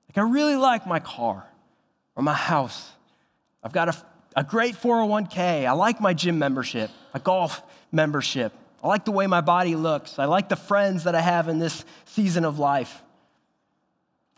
Like, 0.07 0.23
I 0.23 0.29
really 0.29 0.55
like 0.55 0.85
my 0.85 0.99
car 0.99 1.45
or 2.15 2.23
my 2.23 2.33
house. 2.33 2.91
I've 3.63 3.73
got 3.73 3.89
a, 3.89 3.97
a 4.35 4.43
great 4.43 4.75
401k. 4.75 5.65
I 5.65 5.71
like 5.71 5.99
my 5.99 6.13
gym 6.13 6.37
membership, 6.37 6.91
a 7.13 7.19
golf 7.19 7.63
membership. 7.91 8.53
I 8.83 8.87
like 8.87 9.05
the 9.05 9.11
way 9.11 9.27
my 9.27 9.41
body 9.41 9.75
looks. 9.75 10.19
I 10.19 10.25
like 10.25 10.49
the 10.49 10.57
friends 10.57 11.05
that 11.05 11.15
I 11.15 11.21
have 11.21 11.47
in 11.47 11.57
this 11.57 11.85
season 12.05 12.43
of 12.43 12.59
life. 12.59 13.01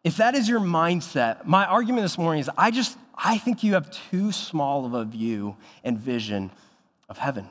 If 0.03 0.17
that 0.17 0.35
is 0.35 0.47
your 0.47 0.59
mindset, 0.59 1.45
my 1.45 1.65
argument 1.65 2.03
this 2.03 2.17
morning 2.17 2.41
is 2.41 2.49
I 2.55 2.69
just, 2.69 2.95
I 3.15 3.39
think 3.39 3.63
you 3.63 3.73
have 3.73 3.89
too 4.11 4.31
small 4.31 4.85
of 4.85 4.93
a 4.93 5.03
view 5.03 5.57
and 5.83 5.97
vision 5.97 6.51
of 7.09 7.17
heaven. 7.17 7.49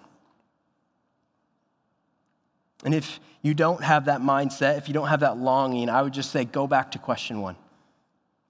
And 2.85 2.95
if 2.95 3.19
you 3.43 3.55
don't 3.55 3.83
have 3.83 4.05
that 4.05 4.21
mindset, 4.21 4.79
if 4.79 4.87
you 4.87 4.95
don't 4.95 5.09
have 5.09 5.21
that 5.21 5.37
longing, 5.37 5.89
I 5.89 6.03
would 6.03 6.13
just 6.13 6.31
say 6.31 6.45
go 6.45 6.69
back 6.69 6.93
to 6.93 6.99
question 6.99 7.41
one 7.41 7.57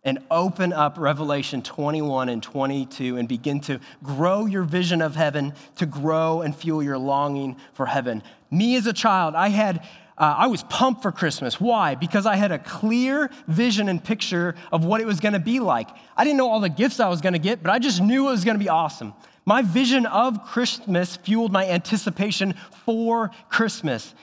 and 0.05 0.19
open 0.31 0.73
up 0.73 0.99
Revelation 0.99 1.63
21 1.63 2.29
and 2.29 2.43
22 2.43 3.17
and 3.17 3.27
begin 3.27 3.61
to 3.61 3.81
grow 4.03 4.47
your 4.47 4.63
vision 4.63 5.01
of 5.01 5.17
heaven, 5.17 5.55
to 5.77 5.87
grow 5.87 6.43
and 6.43 6.55
fuel 6.55 6.83
your 6.83 6.99
longing 6.99 7.57
for 7.73 7.87
heaven. 7.87 8.23
Me 8.51 8.77
as 8.77 8.87
a 8.87 8.93
child, 8.93 9.35
I 9.35 9.49
had 9.49 9.87
uh, 10.17 10.33
I 10.39 10.47
was 10.47 10.63
pumped 10.65 11.03
for 11.03 11.11
Christmas. 11.11 11.61
Why? 11.61 11.97
Because 11.97 12.25
I 12.25 12.37
had 12.37 12.53
a 12.53 12.59
clear 12.59 13.31
vision 13.49 13.89
and 13.89 14.03
picture 14.03 14.55
of 14.71 14.85
what 14.85 15.01
it 15.01 15.07
was 15.07 15.19
going 15.19 15.33
to 15.33 15.41
be 15.41 15.59
like. 15.59 15.89
I 16.17 16.23
didn't 16.23 16.37
know 16.37 16.49
all 16.49 16.61
the 16.61 16.69
gifts 16.69 17.01
I 17.01 17.09
was 17.09 17.21
going 17.21 17.33
to 17.33 17.41
get, 17.41 17.65
but 17.65 17.73
I 17.73 17.81
just 17.81 18.01
knew 18.01 18.29
it 18.29 18.31
was 18.31 18.45
going 18.45 18.57
to 18.57 18.63
be 18.63 18.69
awesome. 18.69 19.13
My 19.45 19.63
vision 19.63 20.07
of 20.07 20.45
Christmas 20.45 21.17
fueled 21.17 21.51
my 21.51 21.69
anticipation 21.69 22.55
for 22.85 23.33
Christmas. 23.49 24.15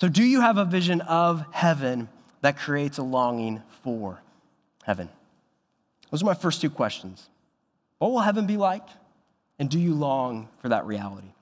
So, 0.00 0.08
do 0.08 0.24
you 0.24 0.40
have 0.40 0.58
a 0.58 0.64
vision 0.64 1.00
of 1.02 1.44
heaven 1.52 2.08
that 2.40 2.58
creates 2.58 2.98
a 2.98 3.02
longing 3.02 3.62
for 3.84 4.20
heaven? 4.82 5.08
Those 6.10 6.22
are 6.22 6.26
my 6.26 6.34
first 6.34 6.60
two 6.60 6.70
questions. 6.70 7.28
What 7.98 8.10
will 8.10 8.20
heaven 8.20 8.46
be 8.46 8.56
like? 8.56 8.86
And 9.58 9.68
do 9.68 9.78
you 9.78 9.94
long 9.94 10.48
for 10.60 10.68
that 10.68 10.86
reality? 10.86 11.32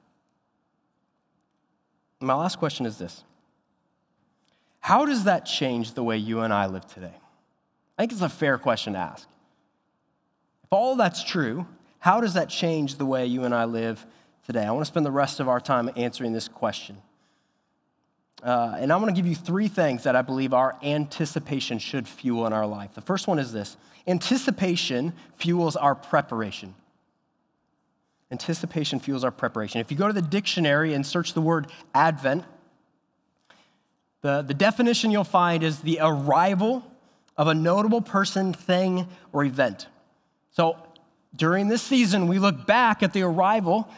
my 2.18 2.34
last 2.34 2.58
question 2.58 2.86
is 2.86 2.96
this 2.96 3.24
how 4.80 5.04
does 5.04 5.24
that 5.24 5.44
change 5.44 5.94
the 5.94 6.02
way 6.02 6.16
you 6.16 6.40
and 6.40 6.52
I 6.52 6.66
live 6.66 6.86
today? 6.86 7.12
I 7.98 8.02
think 8.02 8.12
it's 8.12 8.20
a 8.20 8.28
fair 8.28 8.56
question 8.56 8.92
to 8.92 9.00
ask. 9.00 9.28
If 10.62 10.72
all 10.72 10.94
that's 10.94 11.24
true, 11.24 11.66
how 11.98 12.20
does 12.20 12.34
that 12.34 12.48
change 12.48 12.94
the 12.94 13.06
way 13.06 13.26
you 13.26 13.42
and 13.42 13.52
I 13.52 13.64
live 13.64 14.06
today? 14.44 14.62
I 14.62 14.70
want 14.70 14.82
to 14.82 14.88
spend 14.88 15.04
the 15.04 15.10
rest 15.10 15.40
of 15.40 15.48
our 15.48 15.58
time 15.58 15.90
answering 15.96 16.32
this 16.32 16.46
question. 16.46 16.98
Uh, 18.42 18.76
and 18.78 18.92
I 18.92 18.96
want 18.96 19.08
to 19.08 19.14
give 19.14 19.26
you 19.26 19.34
three 19.34 19.68
things 19.68 20.04
that 20.04 20.14
I 20.14 20.22
believe 20.22 20.52
our 20.52 20.76
anticipation 20.82 21.78
should 21.78 22.06
fuel 22.06 22.46
in 22.46 22.52
our 22.52 22.66
life. 22.66 22.94
The 22.94 23.00
first 23.00 23.26
one 23.26 23.38
is 23.38 23.52
this 23.52 23.76
anticipation 24.06 25.12
fuels 25.36 25.74
our 25.74 25.94
preparation. 25.94 26.74
Anticipation 28.30 29.00
fuels 29.00 29.24
our 29.24 29.30
preparation. 29.30 29.80
If 29.80 29.90
you 29.90 29.96
go 29.96 30.06
to 30.06 30.12
the 30.12 30.22
dictionary 30.22 30.94
and 30.94 31.06
search 31.06 31.32
the 31.32 31.40
word 31.40 31.68
Advent, 31.94 32.44
the, 34.22 34.42
the 34.42 34.54
definition 34.54 35.10
you'll 35.10 35.24
find 35.24 35.62
is 35.62 35.80
the 35.80 35.98
arrival 36.02 36.84
of 37.36 37.48
a 37.48 37.54
notable 37.54 38.00
person, 38.00 38.52
thing, 38.52 39.06
or 39.32 39.44
event. 39.44 39.86
So 40.52 40.76
during 41.34 41.68
this 41.68 41.82
season, 41.82 42.26
we 42.26 42.38
look 42.38 42.66
back 42.66 43.02
at 43.02 43.12
the 43.12 43.22
arrival, 43.22 43.88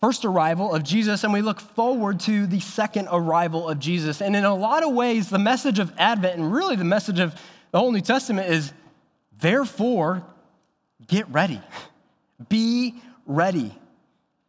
first 0.00 0.24
arrival 0.24 0.74
of 0.74 0.82
Jesus, 0.82 1.24
and 1.24 1.32
we 1.32 1.42
look 1.42 1.60
forward 1.60 2.20
to 2.20 2.46
the 2.46 2.60
second 2.60 3.08
arrival 3.10 3.68
of 3.68 3.78
Jesus. 3.78 4.22
And 4.22 4.36
in 4.36 4.44
a 4.44 4.54
lot 4.54 4.84
of 4.84 4.92
ways, 4.92 5.28
the 5.28 5.38
message 5.38 5.78
of 5.78 5.92
Advent 5.98 6.36
and 6.36 6.52
really 6.52 6.76
the 6.76 6.84
message 6.84 7.18
of 7.18 7.34
the 7.72 7.78
whole 7.78 7.92
New 7.92 8.00
Testament 8.00 8.48
is 8.48 8.72
therefore, 9.40 10.24
get 11.06 11.28
ready. 11.30 11.60
Be 12.48 12.94
ready. 13.26 13.76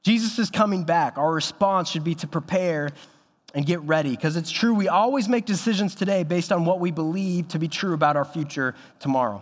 Jesus 0.04 0.40
is 0.40 0.50
coming 0.50 0.84
back. 0.84 1.18
Our 1.18 1.34
response 1.34 1.90
should 1.90 2.04
be 2.04 2.16
to 2.16 2.28
prepare 2.28 2.92
and 3.54 3.66
get 3.66 3.82
ready 3.82 4.12
because 4.12 4.36
it's 4.36 4.52
true 4.52 4.76
we 4.76 4.88
always 4.88 5.28
make 5.28 5.46
decisions 5.46 5.96
today 5.96 6.24
based 6.24 6.52
on 6.52 6.66
what 6.66 6.80
we 6.80 6.92
believe 6.92 7.48
to 7.48 7.58
be 7.58 7.68
true 7.68 7.96
about 7.96 8.16
our 8.16 8.26
future 8.26 8.76
tomorrow 9.00 9.42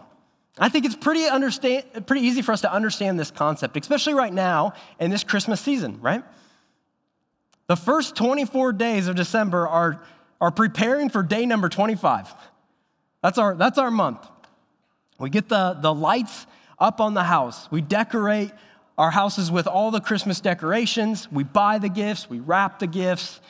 i 0.59 0.69
think 0.69 0.85
it's 0.85 0.95
pretty, 0.95 1.25
understand, 1.25 1.85
pretty 2.05 2.25
easy 2.25 2.41
for 2.41 2.51
us 2.51 2.61
to 2.61 2.71
understand 2.71 3.19
this 3.19 3.31
concept 3.31 3.77
especially 3.77 4.13
right 4.13 4.33
now 4.33 4.73
in 4.99 5.11
this 5.11 5.23
christmas 5.23 5.61
season 5.61 5.99
right? 6.01 6.23
The 7.67 7.75
first 7.75 8.15
24 8.15 8.73
days 8.73 9.07
of 9.07 9.15
december 9.15 9.67
are, 9.67 10.01
are 10.39 10.51
preparing 10.51 11.09
for 11.09 11.23
day 11.23 11.45
number 11.45 11.69
25 11.69 12.33
that's 13.23 13.39
our, 13.39 13.55
that's 13.55 13.77
our 13.77 13.91
month. 13.91 14.25
We 15.19 15.29
get 15.31 15.49
the, 15.49 15.75
the 15.81 15.93
lights 15.93 16.45
up 16.77 17.01
on 17.01 17.15
the 17.15 17.23
house. 17.23 17.69
We 17.71 17.81
decorate 17.81 18.51
our 18.95 19.09
houses 19.09 19.51
with 19.51 19.65
all 19.65 19.89
the 19.91 19.99
christmas 19.99 20.39
decorations. 20.39 21.29
We 21.31 21.43
buy 21.43 21.79
the 21.79 21.89
gifts 21.89 22.29
we 22.29 22.39
wrap 22.39 22.79
the 22.79 22.87
gifts 22.87 23.41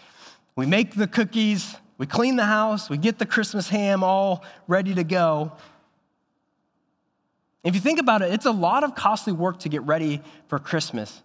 we 0.57 0.65
make 0.65 0.95
the 0.95 1.07
cookies, 1.07 1.75
we 1.99 2.07
clean 2.07 2.35
the 2.35 2.45
house, 2.45 2.89
we 2.89 2.97
get 2.97 3.19
the 3.19 3.27
Christmas 3.27 3.69
ham 3.69 4.03
all 4.03 4.43
ready 4.67 4.95
to 4.95 5.03
go. 5.03 5.53
If 7.67 7.75
you 7.75 7.81
think 7.81 7.99
about 7.99 8.21
it, 8.21 8.33
it's 8.33 8.45
a 8.45 8.51
lot 8.51 8.85
of 8.85 8.95
costly 8.95 9.33
work 9.33 9.59
to 9.59 9.69
get 9.69 9.83
ready 9.83 10.21
for 10.47 10.57
Christmas. 10.57 11.21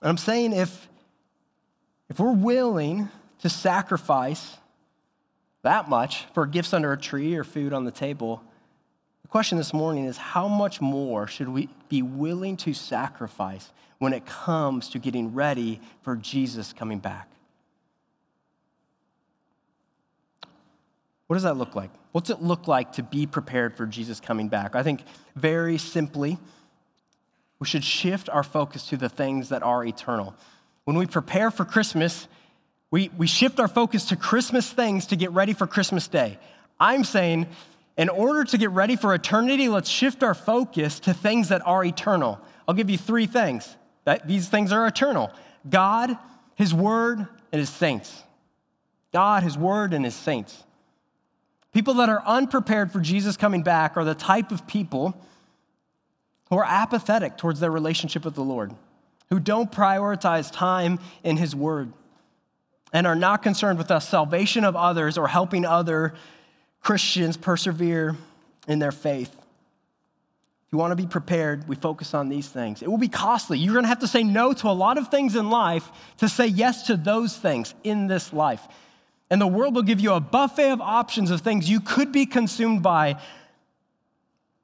And 0.00 0.08
I'm 0.08 0.16
saying 0.16 0.52
if, 0.52 0.88
if 2.08 2.20
we're 2.20 2.30
willing 2.30 3.08
to 3.40 3.48
sacrifice 3.48 4.56
that 5.62 5.88
much 5.88 6.26
for 6.34 6.46
gifts 6.46 6.72
under 6.72 6.92
a 6.92 6.96
tree 6.96 7.34
or 7.34 7.42
food 7.42 7.72
on 7.72 7.84
the 7.84 7.90
table, 7.90 8.44
the 9.22 9.28
question 9.28 9.58
this 9.58 9.74
morning 9.74 10.04
is 10.04 10.16
how 10.16 10.46
much 10.46 10.80
more 10.80 11.26
should 11.26 11.48
we 11.48 11.68
be 11.88 12.00
willing 12.00 12.56
to 12.58 12.72
sacrifice 12.72 13.72
when 13.98 14.12
it 14.12 14.24
comes 14.26 14.88
to 14.90 15.00
getting 15.00 15.34
ready 15.34 15.80
for 16.02 16.14
Jesus 16.14 16.72
coming 16.72 17.00
back? 17.00 17.28
What 21.26 21.36
does 21.36 21.44
that 21.44 21.56
look 21.56 21.74
like? 21.74 21.90
What's 22.12 22.30
it 22.30 22.42
look 22.42 22.68
like 22.68 22.92
to 22.92 23.02
be 23.02 23.26
prepared 23.26 23.76
for 23.76 23.86
Jesus 23.86 24.20
coming 24.20 24.48
back? 24.48 24.74
I 24.74 24.82
think 24.82 25.02
very 25.34 25.78
simply, 25.78 26.38
we 27.58 27.66
should 27.66 27.84
shift 27.84 28.28
our 28.28 28.42
focus 28.42 28.88
to 28.88 28.96
the 28.96 29.08
things 29.08 29.48
that 29.48 29.62
are 29.62 29.84
eternal. 29.84 30.34
When 30.84 30.96
we 30.96 31.06
prepare 31.06 31.50
for 31.50 31.64
Christmas, 31.64 32.28
we, 32.90 33.10
we 33.16 33.26
shift 33.26 33.58
our 33.58 33.68
focus 33.68 34.06
to 34.06 34.16
Christmas 34.16 34.70
things 34.70 35.06
to 35.06 35.16
get 35.16 35.32
ready 35.32 35.54
for 35.54 35.66
Christmas 35.66 36.06
Day. 36.08 36.38
I'm 36.78 37.04
saying, 37.04 37.46
in 37.96 38.08
order 38.08 38.44
to 38.44 38.58
get 38.58 38.70
ready 38.70 38.96
for 38.96 39.14
eternity, 39.14 39.68
let's 39.68 39.88
shift 39.88 40.22
our 40.22 40.34
focus 40.34 41.00
to 41.00 41.14
things 41.14 41.48
that 41.48 41.66
are 41.66 41.84
eternal. 41.84 42.38
I'll 42.68 42.74
give 42.74 42.90
you 42.90 42.98
three 42.98 43.26
things 43.26 43.76
that 44.04 44.28
these 44.28 44.48
things 44.48 44.72
are 44.72 44.86
eternal 44.86 45.30
God, 45.68 46.18
His 46.54 46.74
Word, 46.74 47.26
and 47.50 47.58
His 47.58 47.70
saints. 47.70 48.22
God, 49.12 49.42
His 49.42 49.56
Word, 49.56 49.94
and 49.94 50.04
His 50.04 50.14
saints. 50.14 50.62
People 51.74 51.94
that 51.94 52.08
are 52.08 52.22
unprepared 52.24 52.92
for 52.92 53.00
Jesus 53.00 53.36
coming 53.36 53.62
back 53.62 53.96
are 53.96 54.04
the 54.04 54.14
type 54.14 54.52
of 54.52 54.66
people 54.66 55.14
who 56.48 56.56
are 56.56 56.64
apathetic 56.64 57.36
towards 57.36 57.58
their 57.58 57.70
relationship 57.70 58.24
with 58.24 58.36
the 58.36 58.44
Lord, 58.44 58.72
who 59.28 59.40
don't 59.40 59.70
prioritize 59.70 60.52
time 60.52 61.00
in 61.24 61.36
His 61.36 61.54
Word. 61.54 61.92
and 62.94 63.08
are 63.08 63.16
not 63.16 63.42
concerned 63.42 63.76
with 63.76 63.88
the 63.88 63.98
salvation 63.98 64.64
of 64.64 64.76
others 64.76 65.18
or 65.18 65.26
helping 65.26 65.64
other 65.64 66.14
Christians 66.80 67.36
persevere 67.36 68.16
in 68.68 68.78
their 68.78 68.92
faith. 68.92 69.30
If 69.30 70.72
you 70.72 70.78
want 70.78 70.92
to 70.92 70.96
be 70.96 71.06
prepared, 71.06 71.66
we 71.66 71.74
focus 71.74 72.14
on 72.14 72.28
these 72.28 72.48
things. 72.48 72.82
It 72.82 72.88
will 72.88 72.96
be 72.96 73.08
costly. 73.08 73.58
You're 73.58 73.72
going 73.72 73.82
to 73.82 73.88
have 73.88 73.98
to 73.98 74.06
say 74.06 74.22
no 74.22 74.52
to 74.52 74.68
a 74.68 74.70
lot 74.70 74.96
of 74.96 75.08
things 75.08 75.34
in 75.34 75.50
life 75.50 75.90
to 76.18 76.28
say 76.28 76.46
yes 76.46 76.86
to 76.86 76.96
those 76.96 77.36
things 77.36 77.74
in 77.82 78.06
this 78.06 78.32
life. 78.32 78.62
And 79.30 79.40
the 79.40 79.46
world 79.46 79.74
will 79.74 79.82
give 79.82 80.00
you 80.00 80.12
a 80.12 80.20
buffet 80.20 80.70
of 80.70 80.80
options 80.80 81.30
of 81.30 81.40
things 81.40 81.68
you 81.68 81.80
could 81.80 82.12
be 82.12 82.26
consumed 82.26 82.82
by. 82.82 83.20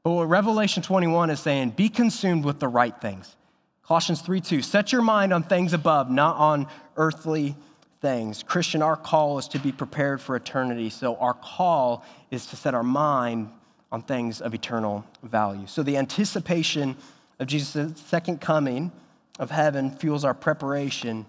But 0.02 0.12
what 0.12 0.24
Revelation 0.28 0.82
21 0.82 1.30
is 1.30 1.40
saying, 1.40 1.70
be 1.70 1.88
consumed 1.88 2.44
with 2.44 2.60
the 2.60 2.68
right 2.68 2.98
things. 3.00 3.36
Colossians 3.82 4.20
3 4.20 4.40
2, 4.40 4.62
set 4.62 4.92
your 4.92 5.02
mind 5.02 5.32
on 5.32 5.42
things 5.42 5.72
above, 5.72 6.10
not 6.10 6.36
on 6.36 6.68
earthly 6.96 7.56
things. 8.00 8.42
Christian, 8.42 8.82
our 8.82 8.96
call 8.96 9.38
is 9.38 9.48
to 9.48 9.58
be 9.58 9.72
prepared 9.72 10.20
for 10.20 10.36
eternity. 10.36 10.90
So 10.90 11.16
our 11.16 11.34
call 11.34 12.04
is 12.30 12.46
to 12.46 12.56
set 12.56 12.74
our 12.74 12.82
mind 12.82 13.50
on 13.92 14.02
things 14.02 14.40
of 14.40 14.54
eternal 14.54 15.04
value. 15.22 15.66
So 15.66 15.82
the 15.82 15.96
anticipation 15.96 16.96
of 17.38 17.48
Jesus' 17.48 18.00
second 18.00 18.40
coming 18.40 18.92
of 19.38 19.50
heaven 19.50 19.90
fuels 19.90 20.24
our 20.24 20.34
preparation, 20.34 21.26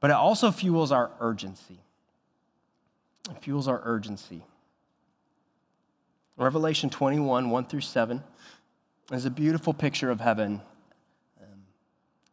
but 0.00 0.10
it 0.10 0.14
also 0.14 0.50
fuels 0.50 0.92
our 0.92 1.10
urgency. 1.20 1.80
It 3.30 3.42
fuels 3.42 3.68
our 3.68 3.80
urgency. 3.84 4.42
Revelation 6.36 6.88
21, 6.88 7.50
1 7.50 7.64
through 7.66 7.80
7, 7.80 8.22
is 9.12 9.24
a 9.24 9.30
beautiful 9.30 9.74
picture 9.74 10.10
of 10.10 10.20
heaven. 10.20 10.60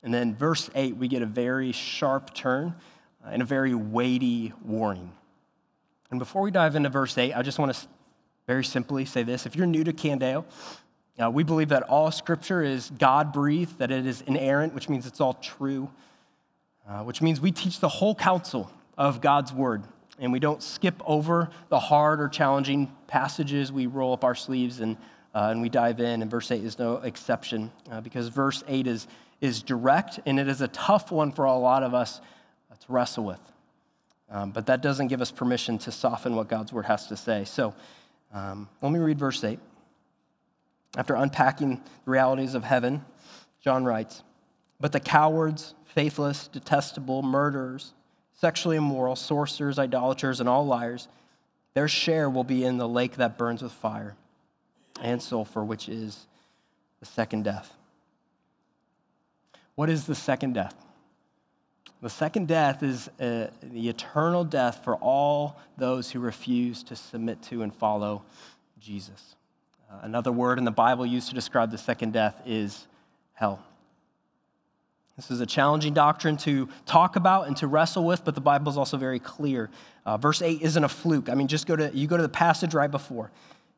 And 0.03 0.13
then 0.13 0.35
verse 0.35 0.69
8, 0.75 0.97
we 0.97 1.07
get 1.07 1.23
a 1.23 1.25
very 1.25 1.71
sharp 1.71 2.33
turn 2.35 2.75
and 3.25 3.41
a 3.41 3.45
very 3.45 3.73
weighty 3.73 4.53
warning. 4.63 5.11
And 6.11 6.19
before 6.19 6.43
we 6.43 6.51
dive 6.51 6.75
into 6.75 6.89
verse 6.89 7.17
8, 7.17 7.33
I 7.33 7.41
just 7.41 7.57
want 7.57 7.73
to 7.73 7.87
very 8.45 8.63
simply 8.63 9.05
say 9.05 9.23
this. 9.23 9.47
If 9.47 9.55
you're 9.55 9.65
new 9.65 9.83
to 9.83 9.91
Candeo, 9.91 10.45
uh, 11.17 11.31
we 11.31 11.43
believe 11.43 11.69
that 11.69 11.81
all 11.83 12.11
scripture 12.11 12.61
is 12.61 12.91
God 12.91 13.33
breathed, 13.33 13.79
that 13.79 13.89
it 13.89 14.05
is 14.05 14.21
inerrant, 14.21 14.75
which 14.75 14.89
means 14.89 15.07
it's 15.07 15.19
all 15.19 15.33
true, 15.33 15.89
uh, 16.87 17.01
which 17.03 17.23
means 17.23 17.41
we 17.41 17.51
teach 17.51 17.79
the 17.79 17.89
whole 17.89 18.13
counsel 18.13 18.71
of 18.99 19.21
God's 19.21 19.51
word. 19.51 19.83
And 20.19 20.31
we 20.31 20.39
don't 20.39 20.63
skip 20.63 21.01
over 21.05 21.49
the 21.69 21.79
hard 21.79 22.21
or 22.21 22.29
challenging 22.29 22.91
passages. 23.07 23.71
We 23.71 23.87
roll 23.87 24.13
up 24.13 24.23
our 24.23 24.35
sleeves 24.35 24.79
and, 24.79 24.97
uh, 25.33 25.49
and 25.51 25.61
we 25.61 25.69
dive 25.69 25.99
in, 25.99 26.21
and 26.21 26.31
verse 26.31 26.51
8 26.51 26.63
is 26.63 26.79
no 26.79 26.97
exception 26.97 27.71
uh, 27.91 28.01
because 28.01 28.29
verse 28.29 28.63
8 28.67 28.87
is, 28.87 29.07
is 29.41 29.61
direct 29.61 30.19
and 30.25 30.39
it 30.39 30.47
is 30.47 30.61
a 30.61 30.69
tough 30.69 31.11
one 31.11 31.31
for 31.31 31.45
a 31.45 31.55
lot 31.55 31.83
of 31.83 31.93
us 31.93 32.21
to 32.85 32.93
wrestle 32.93 33.25
with. 33.25 33.39
Um, 34.29 34.51
but 34.51 34.65
that 34.67 34.81
doesn't 34.81 35.07
give 35.07 35.21
us 35.21 35.31
permission 35.31 35.77
to 35.79 35.91
soften 35.91 36.35
what 36.35 36.47
God's 36.47 36.73
word 36.73 36.85
has 36.85 37.07
to 37.07 37.17
say. 37.17 37.45
So 37.45 37.73
um, 38.33 38.67
let 38.81 38.91
me 38.91 38.99
read 38.99 39.19
verse 39.19 39.43
8. 39.43 39.59
After 40.97 41.15
unpacking 41.15 41.81
the 42.05 42.11
realities 42.11 42.55
of 42.55 42.63
heaven, 42.63 43.03
John 43.61 43.83
writes, 43.83 44.23
But 44.79 44.91
the 44.91 44.99
cowards, 44.99 45.73
faithless, 45.85 46.47
detestable, 46.47 47.21
murderers, 47.21 47.93
sexually 48.39 48.77
immoral, 48.77 49.15
sorcerers, 49.15 49.79
idolaters, 49.79 50.39
and 50.39 50.49
all 50.49 50.65
liars, 50.65 51.07
their 51.73 51.87
share 51.87 52.29
will 52.29 52.43
be 52.43 52.63
in 52.63 52.77
the 52.77 52.87
lake 52.87 53.15
that 53.17 53.37
burns 53.37 53.61
with 53.61 53.71
fire 53.71 54.15
and 55.01 55.21
sulfur, 55.21 55.63
which 55.63 55.89
is 55.89 56.25
the 56.99 57.05
second 57.05 57.43
death. 57.43 57.73
What 59.75 59.89
is 59.89 60.05
the 60.05 60.15
second 60.15 60.53
death? 60.53 60.75
The 62.01 62.09
second 62.09 62.47
death 62.47 62.83
is 62.83 63.09
uh, 63.19 63.47
the 63.61 63.89
eternal 63.89 64.43
death 64.43 64.83
for 64.83 64.95
all 64.95 65.57
those 65.77 66.11
who 66.11 66.19
refuse 66.19 66.83
to 66.83 66.95
submit 66.95 67.41
to 67.43 67.61
and 67.61 67.73
follow 67.73 68.21
Jesus. 68.79 69.35
Uh, 69.89 69.99
another 70.03 70.31
word 70.31 70.57
in 70.57 70.65
the 70.65 70.71
Bible 70.71 71.05
used 71.05 71.29
to 71.29 71.35
describe 71.35 71.71
the 71.71 71.77
second 71.77 72.13
death 72.13 72.41
is 72.45 72.85
hell. 73.33 73.63
This 75.15 75.31
is 75.31 75.39
a 75.39 75.45
challenging 75.45 75.93
doctrine 75.93 76.35
to 76.37 76.67
talk 76.85 77.15
about 77.15 77.47
and 77.47 77.55
to 77.57 77.67
wrestle 77.67 78.03
with, 78.03 78.25
but 78.25 78.35
the 78.35 78.41
Bible 78.41 78.69
is 78.69 78.77
also 78.77 78.97
very 78.97 79.19
clear. 79.19 79.69
Uh, 80.05 80.17
verse 80.17 80.41
8 80.41 80.61
isn't 80.61 80.83
a 80.83 80.89
fluke. 80.89 81.29
I 81.29 81.35
mean, 81.35 81.47
just 81.47 81.67
go 81.67 81.75
to, 81.75 81.89
you 81.95 82.05
go 82.07 82.17
to 82.17 82.23
the 82.23 82.29
passage 82.29 82.73
right 82.73 82.91
before 82.91 83.31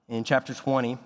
in 0.09 0.23
chapter 0.23 0.53
20. 0.53 0.97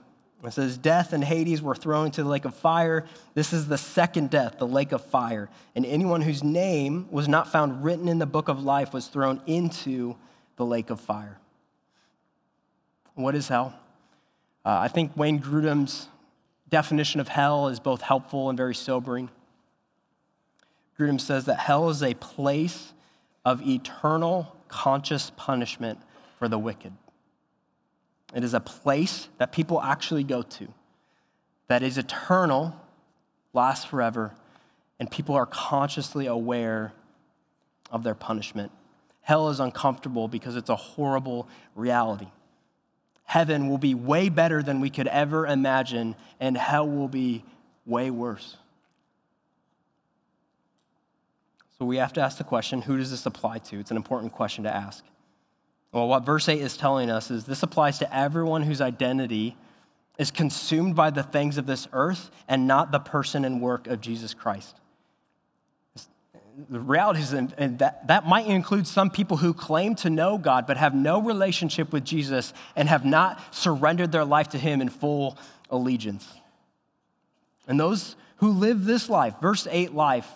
It 0.44 0.54
says, 0.54 0.78
Death 0.78 1.13
and 1.13 1.24
Hades 1.24 1.62
were 1.62 1.76
thrown 1.76 2.08
into 2.08 2.24
the 2.24 2.30
lake 2.30 2.46
of 2.46 2.56
fire. 2.56 3.06
This 3.36 3.54
is 3.54 3.67
the 3.67 3.78
second 3.78 4.30
death, 4.30 4.58
the 4.58 4.65
lake 4.65 4.91
of 4.91 5.04
fire. 5.06 5.50
And 5.76 5.86
anyone 5.86 6.22
whose 6.22 6.44
name 6.44 7.08
was 7.12 7.28
not 7.28 7.52
found 7.52 7.84
written 7.84 8.08
in 8.08 8.17
the 8.17 8.26
book 8.26 8.48
of 8.48 8.63
life 8.63 8.94
was 8.94 9.08
thrown 9.08 9.41
into 9.46 10.15
the 10.56 10.65
lake 10.65 10.89
of 10.89 11.00
fire. 11.00 11.38
What 13.15 13.36
is 13.36 13.50
hell? 13.50 13.76
Uh, 14.65 14.80
I 14.80 14.88
think 14.88 15.15
Wayne 15.15 15.39
Grudem's 15.39 16.08
definition 16.70 17.20
of 17.20 17.28
hell 17.28 17.67
is 17.67 17.80
both 17.80 18.02
helpful 18.02 18.50
and 18.50 18.58
very 18.58 18.74
sobering. 18.74 19.30
Grudem 21.02 21.20
says 21.20 21.46
that 21.46 21.58
hell 21.58 21.90
is 21.90 22.04
a 22.04 22.14
place 22.14 22.94
of 23.44 23.68
eternal 23.68 24.56
conscious 24.68 25.32
punishment 25.36 26.00
for 26.38 26.48
the 26.48 26.60
wicked. 26.60 26.94
It 28.36 28.44
is 28.44 28.54
a 28.54 28.60
place 28.60 29.28
that 29.40 29.52
people 29.52 29.82
actually 29.82 30.24
go 30.24 30.44
to 30.44 30.68
that 31.68 31.82
is 31.82 31.98
eternal, 31.98 32.76
lasts 33.54 33.86
forever, 33.86 34.34
and 35.00 35.10
people 35.10 35.36
are 35.36 35.48
consciously 35.48 36.28
aware 36.28 36.94
of 37.90 38.04
their 38.04 38.14
punishment. 38.14 38.72
Hell 39.22 39.50
is 39.50 39.60
uncomfortable 39.60 40.28
because 40.28 40.56
it's 40.56 40.70
a 40.70 40.76
horrible 40.76 41.48
reality. 41.76 42.28
Heaven 43.24 43.70
will 43.70 43.78
be 43.78 43.96
way 43.96 44.30
better 44.30 44.62
than 44.62 44.82
we 44.82 44.90
could 44.90 45.08
ever 45.08 45.48
imagine, 45.48 46.16
and 46.40 46.56
hell 46.58 46.88
will 46.88 47.08
be 47.08 47.44
way 47.86 48.12
worse. 48.12 48.58
So 51.82 51.86
we 51.86 51.98
have 51.98 52.13
to 52.13 52.22
ask 52.22 52.38
the 52.38 52.44
question 52.44 52.84
who 52.84 52.96
does 52.96 53.10
this 53.10 53.26
apply 53.26 53.58
to? 53.58 53.80
It's 53.80 53.89
an 53.89 53.98
important 53.98 54.34
question 54.34 54.65
to 54.65 54.72
ask. 54.72 55.04
Well, 55.91 56.08
what 56.08 56.24
verse 56.24 56.48
8 56.48 56.62
is 56.62 56.78
telling 56.78 57.10
us 57.10 57.32
is 57.32 57.46
this 57.46 57.63
applies 57.63 57.98
to 57.98 58.15
everyone 58.15 58.62
whose 58.62 58.82
identity 58.82 59.58
is 60.20 60.30
consumed 60.30 60.96
by 60.96 61.10
the 61.10 61.24
things 61.24 61.58
of 61.58 61.65
this 61.65 61.88
earth 61.91 62.30
and 62.48 62.67
not 62.67 62.91
the 62.91 63.00
person 63.00 63.46
and 63.46 63.60
work 63.63 63.88
of 63.88 64.00
Jesus 64.00 64.36
Christ. 64.36 64.76
The 66.70 66.80
reality 66.80 67.22
is 67.22 67.32
that, 67.32 68.06
that 68.06 68.28
might 68.28 68.46
include 68.46 68.86
some 68.86 69.10
people 69.10 69.38
who 69.38 69.52
claim 69.52 69.96
to 69.96 70.12
know 70.12 70.38
God 70.38 70.67
but 70.67 70.78
have 70.78 70.94
no 70.94 71.20
relationship 71.20 71.91
with 71.91 72.06
Jesus 72.06 72.54
and 72.76 72.88
have 72.89 73.06
not 73.06 73.41
surrendered 73.56 74.12
their 74.12 74.24
life 74.24 74.50
to 74.50 74.60
Him 74.60 74.82
in 74.82 74.89
full 74.89 75.36
allegiance. 75.72 76.32
And 77.67 77.80
those 77.80 78.15
who 78.36 78.52
live 78.52 78.86
this 78.86 79.10
life, 79.10 79.34
verse 79.41 79.67
8 79.67 79.96
life, 79.96 80.28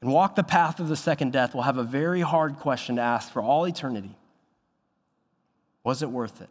and 0.00 0.12
walk 0.12 0.36
the 0.36 0.44
path 0.44 0.80
of 0.80 0.88
the 0.88 0.96
second 0.96 1.32
death 1.32 1.54
will 1.54 1.62
have 1.62 1.78
a 1.78 1.82
very 1.82 2.20
hard 2.20 2.56
question 2.56 2.96
to 2.96 3.02
ask 3.02 3.32
for 3.32 3.42
all 3.42 3.64
eternity 3.66 4.14
Was 5.84 6.02
it 6.02 6.10
worth 6.10 6.40
it? 6.40 6.48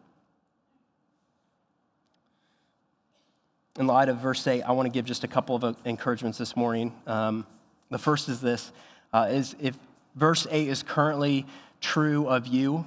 In 3.79 3.85
light 3.85 4.09
of 4.09 4.17
verse 4.17 4.45
8, 4.45 4.63
I 4.63 4.71
want 4.71 4.87
to 4.87 4.91
give 4.91 5.05
just 5.05 5.23
a 5.23 5.27
couple 5.27 5.55
of 5.55 5.77
encouragements 5.85 6.39
this 6.39 6.55
morning. 6.55 6.93
Um, 7.05 7.45
the 7.91 7.99
first 7.99 8.27
is 8.27 8.41
this 8.41 8.71
uh, 9.13 9.27
is 9.29 9.55
if 9.59 9.77
verse 10.15 10.47
8 10.49 10.67
is 10.67 10.83
currently 10.83 11.45
true 11.79 12.27
of 12.27 12.47
you, 12.47 12.85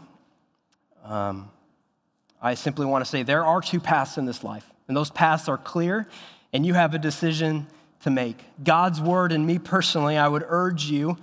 um, 1.04 1.50
I 2.42 2.54
simply 2.54 2.86
want 2.86 3.04
to 3.04 3.10
say 3.10 3.22
there 3.22 3.44
are 3.44 3.60
two 3.60 3.80
paths 3.80 4.18
in 4.18 4.26
this 4.26 4.42
life, 4.42 4.68
and 4.88 4.96
those 4.96 5.10
paths 5.10 5.48
are 5.48 5.58
clear, 5.58 6.08
and 6.52 6.66
you 6.66 6.74
have 6.74 6.94
a 6.94 6.98
decision 6.98 7.66
to 8.02 8.10
make. 8.10 8.38
God's 8.62 9.00
word 9.00 9.32
and 9.32 9.46
me 9.46 9.58
personally, 9.58 10.16
I 10.16 10.28
would 10.28 10.44
urge 10.46 10.84
you 10.84 11.16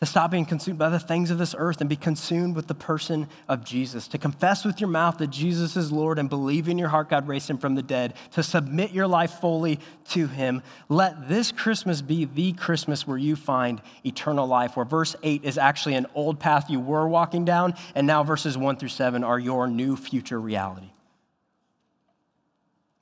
to 0.00 0.06
stop 0.06 0.30
being 0.30 0.46
consumed 0.46 0.78
by 0.78 0.88
the 0.88 0.98
things 0.98 1.30
of 1.30 1.36
this 1.36 1.54
earth 1.56 1.82
and 1.82 1.90
be 1.90 1.96
consumed 1.96 2.56
with 2.56 2.66
the 2.66 2.74
person 2.74 3.28
of 3.48 3.62
Jesus, 3.62 4.08
to 4.08 4.16
confess 4.16 4.64
with 4.64 4.80
your 4.80 4.88
mouth 4.88 5.18
that 5.18 5.28
Jesus 5.28 5.76
is 5.76 5.92
Lord 5.92 6.18
and 6.18 6.30
believe 6.30 6.68
in 6.68 6.78
your 6.78 6.88
heart 6.88 7.10
God 7.10 7.28
raised 7.28 7.50
him 7.50 7.58
from 7.58 7.74
the 7.74 7.82
dead, 7.82 8.14
to 8.32 8.42
submit 8.42 8.92
your 8.92 9.06
life 9.06 9.32
fully 9.40 9.78
to 10.10 10.26
him. 10.26 10.62
Let 10.88 11.28
this 11.28 11.52
Christmas 11.52 12.00
be 12.00 12.24
the 12.24 12.52
Christmas 12.54 13.06
where 13.06 13.18
you 13.18 13.36
find 13.36 13.82
eternal 14.02 14.46
life, 14.46 14.74
where 14.74 14.86
verse 14.86 15.14
8 15.22 15.44
is 15.44 15.58
actually 15.58 15.96
an 15.96 16.06
old 16.14 16.40
path 16.40 16.70
you 16.70 16.80
were 16.80 17.06
walking 17.06 17.44
down, 17.44 17.74
and 17.94 18.06
now 18.06 18.24
verses 18.24 18.56
1 18.56 18.76
through 18.76 18.88
7 18.88 19.22
are 19.22 19.38
your 19.38 19.68
new 19.68 19.96
future 19.96 20.40
reality. 20.40 20.90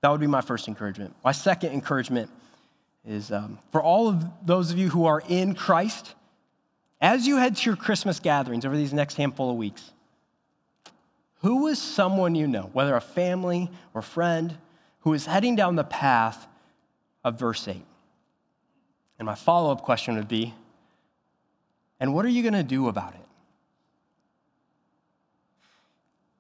That 0.01 0.11
would 0.11 0.21
be 0.21 0.27
my 0.27 0.41
first 0.41 0.67
encouragement. 0.67 1.15
My 1.25 1.33
second 1.33 1.73
encouragement 1.73 2.29
is 3.09 3.33
um, 3.33 3.59
for 3.73 3.83
all 3.83 4.09
of 4.09 4.25
those 4.45 4.71
of 4.71 4.79
you 4.79 4.91
who 4.91 5.07
are 5.07 5.23
in 5.29 5.55
Christ, 5.55 6.15
as 7.01 7.27
you 7.27 7.39
head 7.39 7.57
to 7.57 7.65
your 7.65 7.77
Christmas 7.77 8.21
gatherings 8.21 8.67
over 8.67 8.77
these 8.77 8.93
next 8.93 9.15
handful 9.15 9.51
of 9.51 9.57
weeks, 9.57 9.93
who 11.41 11.69
is 11.69 11.81
someone 11.81 12.35
you 12.35 12.47
know, 12.47 12.69
whether 12.75 12.95
a 12.95 13.01
family 13.01 13.71
or 13.95 14.03
friend, 14.03 14.59
who 15.01 15.15
is 15.15 15.25
heading 15.25 15.57
down 15.57 15.75
the 15.75 15.85
path 15.85 16.47
of 17.25 17.39
verse 17.39 17.67
8? 17.67 17.83
And 19.19 19.27
my 19.27 19.35
follow 19.35 19.73
up 19.73 19.83
question 19.83 20.17
would 20.17 20.29
be 20.29 20.55
And 21.99 22.15
what 22.15 22.27
are 22.27 22.31
you 22.31 22.43
going 22.43 22.55
to 22.55 22.63
do 22.63 22.89
about 22.89 23.15
it? 23.15 23.21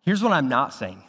Here's 0.02 0.22
what 0.22 0.32
I'm 0.32 0.48
not 0.48 0.74
saying 0.74 1.02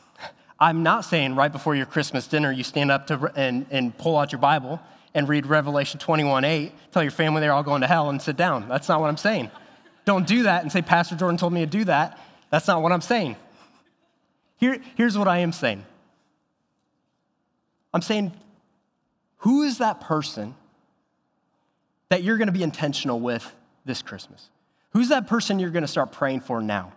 I'm 0.57 0.83
not 0.83 1.03
saying 1.03 1.35
right 1.35 1.51
before 1.51 1.75
your 1.75 1.85
Christmas 1.85 2.27
dinner 2.27 2.51
you 2.51 2.63
stand 2.63 2.91
up 2.91 3.07
to, 3.07 3.31
and, 3.35 3.65
and 3.71 3.97
pull 3.97 4.17
out 4.17 4.31
your 4.31 4.39
Bible 4.39 4.79
and 5.13 5.27
read 5.27 5.45
Revelation 5.45 5.99
21 5.99 6.43
8, 6.43 6.71
tell 6.91 7.03
your 7.03 7.11
family 7.11 7.41
they're 7.41 7.53
all 7.53 7.63
going 7.63 7.81
to 7.81 7.87
hell 7.87 8.09
and 8.09 8.21
sit 8.21 8.37
down. 8.37 8.67
That's 8.67 8.87
not 8.87 9.01
what 9.01 9.07
I'm 9.07 9.17
saying. 9.17 9.51
Don't 10.05 10.27
do 10.27 10.43
that 10.43 10.63
and 10.63 10.71
say, 10.71 10.81
Pastor 10.81 11.15
Jordan 11.15 11.37
told 11.37 11.53
me 11.53 11.61
to 11.61 11.65
do 11.67 11.83
that. 11.85 12.19
That's 12.49 12.67
not 12.67 12.81
what 12.81 12.91
I'm 12.91 13.01
saying. 13.01 13.35
Here, 14.57 14.81
here's 14.95 15.17
what 15.17 15.27
I 15.27 15.39
am 15.39 15.51
saying 15.51 15.85
I'm 17.93 18.01
saying, 18.01 18.33
who 19.37 19.63
is 19.63 19.77
that 19.77 20.01
person 20.01 20.55
that 22.09 22.23
you're 22.23 22.37
going 22.37 22.47
to 22.47 22.53
be 22.53 22.63
intentional 22.63 23.19
with 23.19 23.49
this 23.85 24.01
Christmas? 24.01 24.49
Who's 24.91 25.09
that 25.09 25.27
person 25.27 25.59
you're 25.59 25.69
going 25.69 25.83
to 25.83 25.87
start 25.87 26.11
praying 26.11 26.41
for 26.41 26.61
now? 26.61 26.93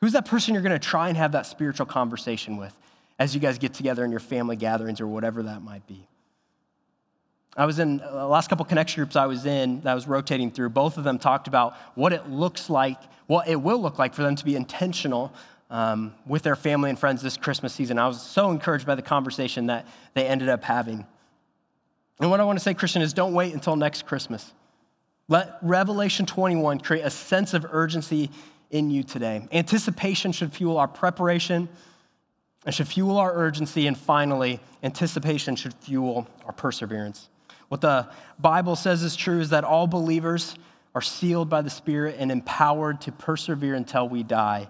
Who's 0.00 0.12
that 0.12 0.26
person 0.26 0.54
you're 0.54 0.62
going 0.62 0.78
to 0.78 0.78
try 0.78 1.08
and 1.08 1.16
have 1.16 1.32
that 1.32 1.46
spiritual 1.46 1.86
conversation 1.86 2.56
with 2.56 2.76
as 3.18 3.34
you 3.34 3.40
guys 3.40 3.58
get 3.58 3.74
together 3.74 4.04
in 4.04 4.10
your 4.10 4.20
family 4.20 4.56
gatherings 4.56 5.00
or 5.00 5.06
whatever 5.06 5.42
that 5.44 5.62
might 5.62 5.86
be? 5.86 6.06
I 7.56 7.66
was 7.66 7.78
in 7.78 7.98
the 7.98 8.26
last 8.26 8.48
couple 8.48 8.64
connection 8.64 9.00
groups 9.00 9.16
I 9.16 9.26
was 9.26 9.44
in 9.44 9.80
that 9.80 9.90
I 9.90 9.94
was 9.94 10.06
rotating 10.06 10.50
through. 10.50 10.70
Both 10.70 10.98
of 10.98 11.04
them 11.04 11.18
talked 11.18 11.48
about 11.48 11.74
what 11.94 12.12
it 12.12 12.28
looks 12.28 12.70
like, 12.70 12.98
what 13.26 13.48
it 13.48 13.60
will 13.60 13.80
look 13.80 13.98
like 13.98 14.14
for 14.14 14.22
them 14.22 14.36
to 14.36 14.44
be 14.44 14.54
intentional 14.54 15.32
um, 15.68 16.14
with 16.26 16.42
their 16.42 16.56
family 16.56 16.90
and 16.90 16.98
friends 16.98 17.22
this 17.22 17.36
Christmas 17.36 17.72
season. 17.72 17.98
I 17.98 18.06
was 18.06 18.22
so 18.22 18.50
encouraged 18.50 18.86
by 18.86 18.94
the 18.94 19.02
conversation 19.02 19.66
that 19.66 19.86
they 20.14 20.26
ended 20.26 20.48
up 20.48 20.62
having. 20.62 21.06
And 22.20 22.30
what 22.30 22.38
I 22.38 22.44
want 22.44 22.58
to 22.58 22.62
say, 22.62 22.74
Christian, 22.74 23.02
is 23.02 23.12
don't 23.12 23.34
wait 23.34 23.52
until 23.54 23.76
next 23.76 24.06
Christmas. 24.06 24.52
Let 25.28 25.58
Revelation 25.62 26.26
21 26.26 26.80
create 26.80 27.02
a 27.02 27.10
sense 27.10 27.54
of 27.54 27.66
urgency 27.70 28.30
in 28.70 28.90
you 28.90 29.02
today. 29.02 29.46
Anticipation 29.52 30.32
should 30.32 30.52
fuel 30.52 30.76
our 30.76 30.88
preparation, 30.88 31.68
it 32.66 32.74
should 32.74 32.88
fuel 32.88 33.16
our 33.16 33.34
urgency, 33.34 33.86
and 33.86 33.96
finally, 33.96 34.60
anticipation 34.82 35.56
should 35.56 35.74
fuel 35.74 36.28
our 36.44 36.52
perseverance. 36.52 37.28
What 37.70 37.80
the 37.80 38.08
Bible 38.40 38.74
says 38.74 39.04
is 39.04 39.14
true 39.14 39.38
is 39.38 39.50
that 39.50 39.62
all 39.62 39.86
believers 39.86 40.56
are 40.92 41.00
sealed 41.00 41.48
by 41.48 41.62
the 41.62 41.70
Spirit 41.70 42.16
and 42.18 42.32
empowered 42.32 43.00
to 43.02 43.12
persevere 43.12 43.76
until 43.76 44.08
we 44.08 44.24
die. 44.24 44.66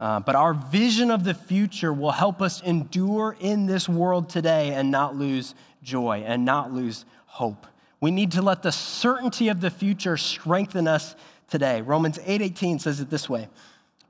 Uh, 0.00 0.20
but 0.20 0.34
our 0.34 0.54
vision 0.54 1.10
of 1.10 1.24
the 1.24 1.34
future 1.34 1.92
will 1.92 2.10
help 2.10 2.40
us 2.40 2.62
endure 2.62 3.36
in 3.38 3.66
this 3.66 3.86
world 3.86 4.30
today 4.30 4.72
and 4.72 4.90
not 4.90 5.14
lose 5.14 5.54
joy 5.82 6.22
and 6.24 6.46
not 6.46 6.72
lose 6.72 7.04
hope. 7.26 7.66
We 8.00 8.10
need 8.10 8.32
to 8.32 8.40
let 8.40 8.62
the 8.62 8.72
certainty 8.72 9.48
of 9.48 9.60
the 9.60 9.70
future 9.70 10.16
strengthen 10.16 10.88
us 10.88 11.16
today. 11.50 11.82
Romans 11.82 12.18
8:18 12.24 12.78
says 12.78 12.98
it 12.98 13.10
this 13.10 13.28
way. 13.28 13.48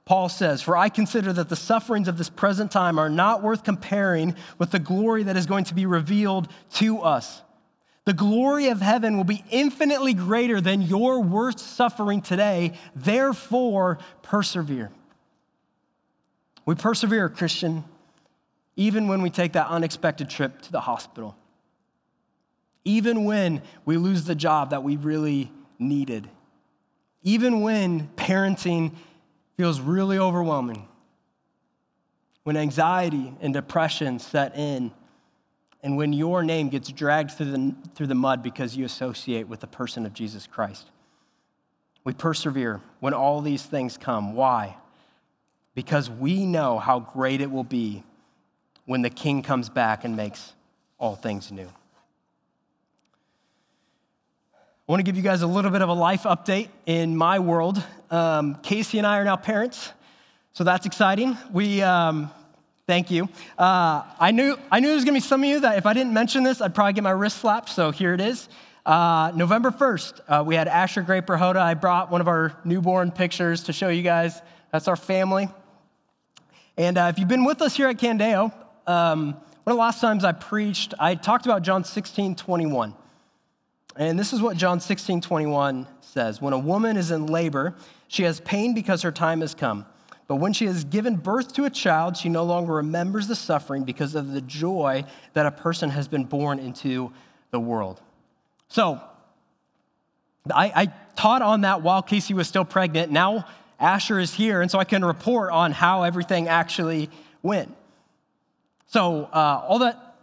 Paul 0.04 0.28
says, 0.28 0.62
"For 0.62 0.76
I 0.76 0.90
consider 0.90 1.32
that 1.32 1.48
the 1.48 1.56
sufferings 1.56 2.06
of 2.06 2.18
this 2.18 2.30
present 2.30 2.70
time 2.70 3.00
are 3.00 3.10
not 3.10 3.42
worth 3.42 3.64
comparing 3.64 4.36
with 4.58 4.70
the 4.70 4.78
glory 4.78 5.24
that 5.24 5.36
is 5.36 5.46
going 5.46 5.64
to 5.64 5.74
be 5.74 5.86
revealed 5.86 6.46
to 6.74 7.02
us." 7.02 7.42
The 8.08 8.14
glory 8.14 8.68
of 8.68 8.80
heaven 8.80 9.18
will 9.18 9.24
be 9.24 9.44
infinitely 9.50 10.14
greater 10.14 10.62
than 10.62 10.80
your 10.80 11.20
worst 11.20 11.58
suffering 11.58 12.22
today. 12.22 12.72
Therefore, 12.96 13.98
persevere. 14.22 14.90
We 16.64 16.74
persevere, 16.74 17.28
Christian, 17.28 17.84
even 18.76 19.08
when 19.08 19.20
we 19.20 19.28
take 19.28 19.52
that 19.52 19.66
unexpected 19.66 20.30
trip 20.30 20.62
to 20.62 20.72
the 20.72 20.80
hospital, 20.80 21.36
even 22.82 23.26
when 23.26 23.60
we 23.84 23.98
lose 23.98 24.24
the 24.24 24.34
job 24.34 24.70
that 24.70 24.82
we 24.82 24.96
really 24.96 25.52
needed, 25.78 26.30
even 27.22 27.60
when 27.60 28.08
parenting 28.16 28.94
feels 29.58 29.82
really 29.82 30.18
overwhelming, 30.18 30.88
when 32.44 32.56
anxiety 32.56 33.34
and 33.42 33.52
depression 33.52 34.18
set 34.18 34.56
in, 34.56 34.92
and 35.82 35.96
when 35.96 36.12
your 36.12 36.42
name 36.42 36.68
gets 36.68 36.90
dragged 36.90 37.32
through 37.32 37.52
the, 37.52 37.74
through 37.94 38.08
the 38.08 38.14
mud 38.14 38.42
because 38.42 38.76
you 38.76 38.84
associate 38.84 39.48
with 39.48 39.60
the 39.60 39.66
person 39.66 40.06
of 40.06 40.12
Jesus 40.12 40.46
Christ. 40.46 40.90
We 42.04 42.14
persevere 42.14 42.80
when 43.00 43.14
all 43.14 43.40
these 43.40 43.62
things 43.62 43.98
come. 43.98 44.34
Why? 44.34 44.76
because 45.78 46.10
we 46.10 46.44
know 46.44 46.76
how 46.76 46.98
great 46.98 47.40
it 47.40 47.48
will 47.48 47.62
be 47.62 48.02
when 48.84 49.00
the 49.00 49.10
king 49.10 49.42
comes 49.42 49.68
back 49.68 50.04
and 50.04 50.16
makes 50.16 50.52
all 50.98 51.14
things 51.14 51.52
new. 51.52 51.68
I 54.52 54.56
want 54.88 54.98
to 54.98 55.04
give 55.04 55.16
you 55.16 55.22
guys 55.22 55.42
a 55.42 55.46
little 55.46 55.70
bit 55.70 55.80
of 55.80 55.88
a 55.88 55.92
life 55.94 56.24
update 56.24 56.66
in 56.84 57.16
my 57.16 57.38
world. 57.38 57.80
Um, 58.10 58.56
Casey 58.56 58.98
and 58.98 59.06
I 59.06 59.18
are 59.18 59.24
now 59.24 59.36
parents, 59.36 59.92
so 60.52 60.64
that's 60.64 60.84
exciting. 60.84 61.38
We, 61.52 61.80
um, 61.80 62.28
thank 62.88 63.10
you. 63.10 63.28
Uh, 63.58 64.02
I 64.18 64.32
knew 64.32 64.56
I 64.72 64.80
knew 64.80 64.88
there 64.88 64.96
was 64.96 65.04
going 65.04 65.14
to 65.14 65.20
be 65.20 65.28
some 65.28 65.44
of 65.44 65.48
you 65.48 65.60
that 65.60 65.76
if 65.76 65.84
I 65.84 65.92
didn't 65.92 66.14
mention 66.14 66.42
this, 66.42 66.60
I'd 66.60 66.74
probably 66.74 66.94
get 66.94 67.04
my 67.04 67.10
wrist 67.10 67.36
slapped. 67.36 67.68
So 67.68 67.92
here 67.92 68.14
it 68.14 68.20
is. 68.20 68.48
Uh, 68.86 69.30
November 69.36 69.70
1st, 69.70 70.20
uh, 70.28 70.44
we 70.44 70.54
had 70.54 70.66
Asher 70.66 71.02
Great 71.02 71.26
Hoda. 71.26 71.56
I 71.56 71.74
brought 71.74 72.10
one 72.10 72.22
of 72.22 72.28
our 72.28 72.56
newborn 72.64 73.10
pictures 73.10 73.64
to 73.64 73.72
show 73.74 73.90
you 73.90 74.02
guys. 74.02 74.40
That's 74.72 74.88
our 74.88 74.96
family. 74.96 75.50
And 76.78 76.96
uh, 76.96 77.12
if 77.12 77.18
you've 77.18 77.28
been 77.28 77.44
with 77.44 77.60
us 77.60 77.76
here 77.76 77.88
at 77.88 77.98
Candeo, 77.98 78.50
um, 78.86 79.32
one 79.34 79.72
of 79.72 79.74
the 79.74 79.74
last 79.74 80.00
times 80.00 80.24
I 80.24 80.32
preached, 80.32 80.94
I 80.98 81.14
talked 81.14 81.44
about 81.44 81.60
John 81.60 81.84
16, 81.84 82.36
21. 82.36 82.94
And 83.96 84.18
this 84.18 84.32
is 84.32 84.40
what 84.40 84.56
John 84.56 84.80
16, 84.80 85.20
21 85.20 85.86
says 86.00 86.40
When 86.40 86.54
a 86.54 86.58
woman 86.58 86.96
is 86.96 87.10
in 87.10 87.26
labor, 87.26 87.74
she 88.06 88.22
has 88.22 88.40
pain 88.40 88.72
because 88.72 89.02
her 89.02 89.12
time 89.12 89.42
has 89.42 89.54
come. 89.54 89.84
But 90.28 90.36
when 90.36 90.52
she 90.52 90.66
has 90.66 90.84
given 90.84 91.16
birth 91.16 91.54
to 91.54 91.64
a 91.64 91.70
child, 91.70 92.16
she 92.16 92.28
no 92.28 92.44
longer 92.44 92.74
remembers 92.74 93.26
the 93.26 93.34
suffering 93.34 93.84
because 93.84 94.14
of 94.14 94.32
the 94.32 94.42
joy 94.42 95.04
that 95.32 95.46
a 95.46 95.50
person 95.50 95.90
has 95.90 96.06
been 96.06 96.24
born 96.24 96.58
into 96.58 97.10
the 97.50 97.58
world. 97.58 98.00
So, 98.68 99.00
I, 100.54 100.72
I 100.74 100.92
taught 101.16 101.42
on 101.42 101.62
that 101.62 101.82
while 101.82 102.02
Casey 102.02 102.34
was 102.34 102.46
still 102.46 102.64
pregnant. 102.64 103.10
Now 103.10 103.46
Asher 103.80 104.18
is 104.18 104.34
here, 104.34 104.60
and 104.60 104.70
so 104.70 104.78
I 104.78 104.84
can 104.84 105.04
report 105.04 105.50
on 105.50 105.72
how 105.72 106.02
everything 106.02 106.46
actually 106.46 107.08
went. 107.42 107.74
So, 108.86 109.24
uh, 109.32 109.64
all 109.66 109.78
that 109.80 110.16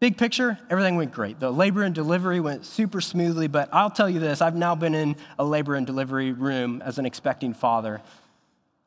big 0.00 0.16
picture, 0.16 0.58
everything 0.70 0.96
went 0.96 1.12
great. 1.12 1.38
The 1.38 1.50
labor 1.50 1.82
and 1.82 1.94
delivery 1.94 2.40
went 2.40 2.64
super 2.64 3.00
smoothly, 3.00 3.46
but 3.46 3.68
I'll 3.72 3.90
tell 3.90 4.08
you 4.08 4.20
this 4.20 4.40
I've 4.40 4.56
now 4.56 4.74
been 4.74 4.94
in 4.94 5.16
a 5.38 5.44
labor 5.44 5.74
and 5.74 5.86
delivery 5.86 6.32
room 6.32 6.82
as 6.84 6.98
an 6.98 7.06
expecting 7.06 7.52
father, 7.54 8.00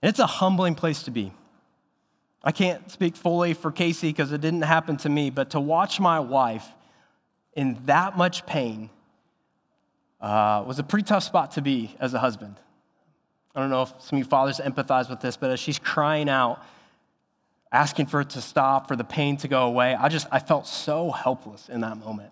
and 0.01 0.09
it's 0.09 0.19
a 0.19 0.25
humbling 0.25 0.75
place 0.75 1.03
to 1.03 1.11
be. 1.11 1.31
I 2.43 2.51
can't 2.51 2.89
speak 2.89 3.15
fully 3.15 3.53
for 3.53 3.71
Casey 3.71 4.09
because 4.09 4.31
it 4.31 4.41
didn't 4.41 4.63
happen 4.63 4.97
to 4.97 5.09
me, 5.09 5.29
but 5.29 5.51
to 5.51 5.59
watch 5.59 5.99
my 5.99 6.19
wife 6.19 6.67
in 7.53 7.77
that 7.85 8.17
much 8.17 8.45
pain 8.45 8.89
uh, 10.19 10.63
was 10.65 10.79
a 10.79 10.83
pretty 10.83 11.05
tough 11.05 11.23
spot 11.23 11.51
to 11.51 11.61
be 11.61 11.95
as 11.99 12.13
a 12.13 12.19
husband. 12.19 12.55
I 13.55 13.59
don't 13.59 13.69
know 13.69 13.83
if 13.83 13.93
some 13.99 14.17
of 14.17 14.19
you 14.19 14.29
fathers 14.29 14.59
empathize 14.59 15.09
with 15.09 15.19
this, 15.19 15.37
but 15.37 15.51
as 15.51 15.59
she's 15.59 15.77
crying 15.77 16.29
out, 16.29 16.63
asking 17.71 18.07
for 18.07 18.21
it 18.21 18.29
to 18.31 18.41
stop, 18.41 18.87
for 18.87 18.95
the 18.95 19.03
pain 19.03 19.37
to 19.37 19.47
go 19.47 19.67
away, 19.67 19.93
I 19.93 20.09
just, 20.09 20.27
I 20.31 20.39
felt 20.39 20.67
so 20.67 21.11
helpless 21.11 21.69
in 21.69 21.81
that 21.81 21.97
moment. 21.97 22.31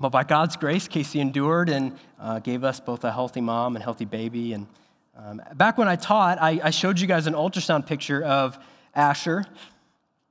But 0.00 0.10
by 0.10 0.24
God's 0.24 0.56
grace, 0.56 0.86
Casey 0.86 1.20
endured 1.20 1.68
and 1.68 1.96
uh, 2.20 2.38
gave 2.38 2.64
us 2.64 2.80
both 2.80 3.04
a 3.04 3.12
healthy 3.12 3.40
mom 3.40 3.76
and 3.76 3.82
healthy 3.82 4.04
baby. 4.04 4.52
And 4.52 4.66
um, 5.18 5.42
back 5.54 5.76
when 5.76 5.88
I 5.88 5.96
taught, 5.96 6.40
I, 6.40 6.60
I 6.62 6.70
showed 6.70 7.00
you 7.00 7.08
guys 7.08 7.26
an 7.26 7.34
ultrasound 7.34 7.86
picture 7.86 8.22
of 8.22 8.56
Asher. 8.94 9.44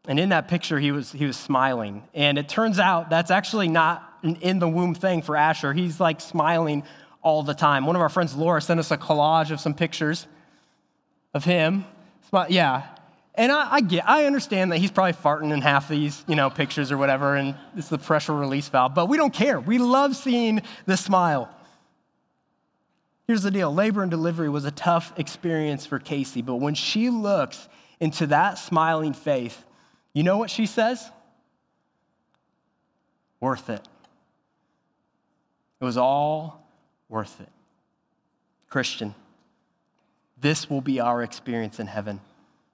And 0.08 0.17
in 0.19 0.30
that 0.30 0.47
picture, 0.47 0.80
he 0.80 0.91
was, 0.91 1.12
he 1.12 1.26
was 1.26 1.36
smiling. 1.36 2.04
And 2.13 2.38
it 2.38 2.47
turns 2.47 2.80
out 2.80 3.10
that's 3.10 3.30
actually 3.30 3.67
not 3.67 4.04
an 4.23 4.38
in 4.38 4.60
the 4.60 4.67
womb 4.67 4.95
thing 4.95 5.21
for 5.21 5.36
Asher. 5.36 5.73
He's 5.73 6.00
like 6.00 6.21
smiling 6.21 6.84
all 7.21 7.43
the 7.43 7.54
time. 7.54 7.86
One 7.86 7.97
of 7.97 8.02
our 8.02 8.10
friends, 8.10 8.34
Laura, 8.36 8.62
sent 8.62 8.80
us 8.80 8.89
a 8.89 8.97
collage 8.97 9.52
of 9.52 9.60
some 9.60 9.73
pictures 9.73 10.26
of 11.34 11.43
him. 11.43 11.84
Yeah. 12.47 12.88
And 13.36 13.51
I, 13.51 13.74
I, 13.74 13.82
get, 13.82 14.07
I 14.07 14.26
understand 14.26 14.72
that 14.72 14.78
he's 14.78 14.91
probably 14.91 15.14
farting 15.14 15.51
in 15.51 15.61
half 15.61 15.89
these, 15.89 16.24
you 16.28 16.36
know, 16.36 16.49
pictures 16.49 16.91
or 16.91 16.97
whatever, 16.97 17.36
and 17.36 17.55
it's 17.76 17.89
the 17.89 17.97
pressure 17.97 18.34
release 18.34 18.70
valve. 18.70 18.95
But 18.95 19.07
we 19.09 19.18
don't 19.18 19.34
care. 19.34 19.59
We 19.59 19.78
love 19.78 20.16
seeing 20.16 20.61
the 20.86 20.95
smile. 20.95 21.53
Here's 23.28 23.43
the 23.43 23.51
deal: 23.51 23.73
labor 23.73 24.01
and 24.01 24.09
delivery 24.09 24.49
was 24.49 24.65
a 24.65 24.71
tough 24.71 25.13
experience 25.17 25.86
for 25.86 25.99
Casey, 25.99 26.41
but 26.41 26.55
when 26.55 26.75
she 26.75 27.09
looks 27.09 27.67
into 27.99 28.28
that 28.28 28.57
smiling 28.57 29.13
face, 29.13 29.57
you 30.13 30.23
know 30.23 30.38
what 30.38 30.49
she 30.49 30.65
says? 30.65 31.11
Worth 33.39 33.69
it. 33.69 33.86
It 35.80 35.86
was 35.86 35.97
all 35.97 36.67
worth 37.09 37.39
it. 37.39 37.49
Christian, 38.69 39.13
this 40.39 40.69
will 40.69 40.82
be 40.82 40.99
our 40.99 41.21
experience 41.21 41.80
in 41.80 41.88
heaven. 41.88 42.21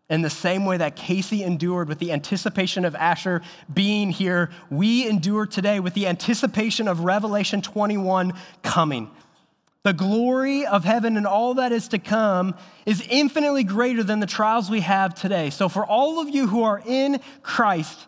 In 0.09 0.21
the 0.21 0.29
same 0.29 0.65
way 0.65 0.77
that 0.77 0.95
Casey 0.95 1.43
endured 1.43 1.87
with 1.87 1.99
the 1.99 2.11
anticipation 2.11 2.85
of 2.85 2.93
Asher 2.95 3.41
being 3.73 4.11
here, 4.11 4.51
we 4.69 5.07
endure 5.07 5.45
today 5.45 5.79
with 5.79 5.93
the 5.93 6.07
anticipation 6.07 6.87
of 6.87 7.01
Revelation 7.01 7.61
21 7.61 8.33
coming. 8.61 9.09
The 9.83 9.93
glory 9.93 10.65
of 10.65 10.85
heaven 10.85 11.17
and 11.17 11.27
all 11.27 11.55
that 11.55 11.71
is 11.71 11.89
to 11.89 11.99
come 11.99 12.55
is 12.85 13.05
infinitely 13.09 13.63
greater 13.63 14.01
than 14.01 14.21
the 14.21 14.25
trials 14.25 14.69
we 14.69 14.79
have 14.79 15.13
today. 15.13 15.49
So, 15.49 15.67
for 15.67 15.85
all 15.85 16.19
of 16.19 16.29
you 16.29 16.47
who 16.47 16.63
are 16.63 16.81
in 16.85 17.19
Christ, 17.41 18.07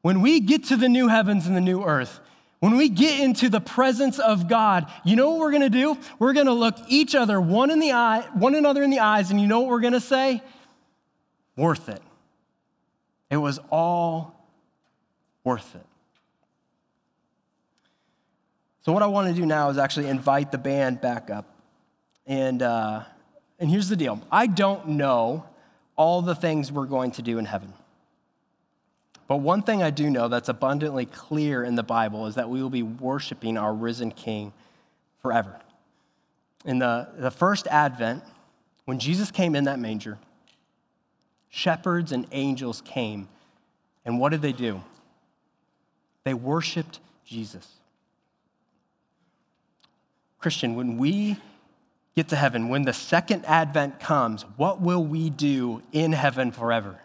when 0.00 0.22
we 0.22 0.40
get 0.40 0.64
to 0.64 0.76
the 0.76 0.88
new 0.88 1.08
heavens 1.08 1.46
and 1.46 1.54
the 1.54 1.60
new 1.60 1.84
earth, 1.84 2.20
when 2.60 2.76
we 2.76 2.88
get 2.88 3.20
into 3.20 3.48
the 3.48 3.60
presence 3.60 4.18
of 4.18 4.48
God, 4.48 4.90
you 5.04 5.16
know 5.16 5.30
what 5.30 5.40
we're 5.40 5.50
to 5.62 5.70
do? 5.70 5.98
We're 6.18 6.34
to 6.46 6.52
look 6.52 6.76
each 6.88 7.14
other 7.14 7.40
one 7.40 7.70
in 7.70 7.80
the 7.80 7.92
eye, 7.92 8.26
one 8.34 8.54
another 8.54 8.82
in 8.82 8.90
the 8.90 9.00
eyes, 9.00 9.30
and 9.30 9.40
you 9.40 9.46
know 9.46 9.60
what 9.60 9.70
we're 9.70 9.80
to 9.94 10.00
say? 10.00 10.42
Worth 11.56 11.88
it. 11.88 12.02
It 13.30 13.38
was 13.38 13.60
all 13.70 14.48
worth 15.44 15.74
it. 15.74 15.86
So, 18.82 18.92
what 18.92 19.02
I 19.02 19.06
want 19.06 19.28
to 19.28 19.34
do 19.34 19.46
now 19.46 19.68
is 19.68 19.78
actually 19.78 20.08
invite 20.08 20.52
the 20.52 20.58
band 20.58 21.00
back 21.00 21.30
up. 21.30 21.46
And, 22.26 22.62
uh, 22.62 23.02
and 23.58 23.70
here's 23.70 23.88
the 23.88 23.96
deal 23.96 24.20
I 24.30 24.46
don't 24.46 24.88
know 24.88 25.44
all 25.96 26.22
the 26.22 26.34
things 26.34 26.72
we're 26.72 26.86
going 26.86 27.10
to 27.12 27.22
do 27.22 27.38
in 27.38 27.44
heaven. 27.44 27.72
But 29.28 29.36
one 29.36 29.62
thing 29.62 29.82
I 29.82 29.90
do 29.90 30.10
know 30.10 30.28
that's 30.28 30.48
abundantly 30.48 31.06
clear 31.06 31.62
in 31.62 31.76
the 31.76 31.82
Bible 31.82 32.26
is 32.26 32.34
that 32.34 32.48
we 32.48 32.62
will 32.62 32.70
be 32.70 32.82
worshiping 32.82 33.56
our 33.56 33.72
risen 33.72 34.10
King 34.10 34.52
forever. 35.22 35.60
In 36.64 36.78
the, 36.78 37.08
the 37.16 37.30
first 37.30 37.66
advent, 37.68 38.24
when 38.86 38.98
Jesus 38.98 39.30
came 39.30 39.54
in 39.54 39.64
that 39.64 39.78
manger, 39.78 40.18
shepherds 41.48 42.12
and 42.12 42.26
angels 42.32 42.80
came. 42.80 43.28
And 44.04 44.18
what 44.18 44.30
did 44.30 44.42
they 44.42 44.52
do? 44.52 44.82
They 46.24 46.34
worshiped 46.34 46.98
Jesus. 47.24 47.68
Christian, 50.40 50.74
when 50.74 50.96
we 50.96 51.36
get 52.16 52.28
to 52.28 52.36
heaven, 52.36 52.68
when 52.68 52.82
the 52.82 52.92
second 52.92 53.44
advent 53.44 54.00
comes, 54.00 54.42
what 54.56 54.80
will 54.80 55.04
we 55.04 55.30
do 55.30 55.82
in 55.92 56.12
heaven 56.12 56.50
forever? 56.50 56.98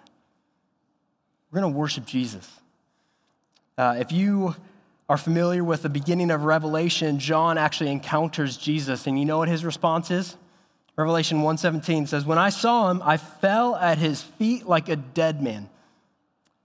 We're 1.52 1.62
going 1.62 1.74
to 1.74 1.78
worship 1.78 2.06
Jesus. 2.06 2.50
Uh, 3.78 3.98
if 4.00 4.12
you 4.12 4.56
are 5.08 5.18
familiar 5.18 5.64
with 5.64 5.84
the 5.84 5.90
beginning 5.90 6.32
of 6.32 6.44
Revelation, 6.44 7.20
John 7.20 7.58
actually 7.58 7.92
encounters 7.92 8.58
Jesus, 8.58 9.06
and 9.06 9.20
you 9.20 9.26
know 9.26 9.38
what 9.38 9.50
his 9.50 9.64
response 9.64 10.10
is? 10.10 10.36
Revelation 10.96 11.42
1:17 11.42 12.08
says, 12.08 12.26
"When 12.26 12.38
I 12.38 12.50
saw 12.50 12.90
him, 12.90 13.02
I 13.04 13.18
fell 13.18 13.76
at 13.76 13.98
his 13.98 14.22
feet 14.22 14.66
like 14.66 14.88
a 14.88 14.96
dead 14.96 15.42
man." 15.42 15.70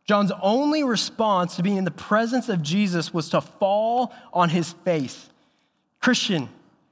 John's 0.06 0.32
only 0.40 0.82
response 0.84 1.56
to 1.56 1.62
being 1.62 1.76
in 1.76 1.84
the 1.84 1.90
presence 1.90 2.48
of 2.48 2.62
Jesus 2.62 3.12
was 3.12 3.28
to 3.30 3.40
fall 3.40 4.12
on 4.32 4.48
his 4.48 4.72
face. 4.84 5.28
Christian, 6.00 6.48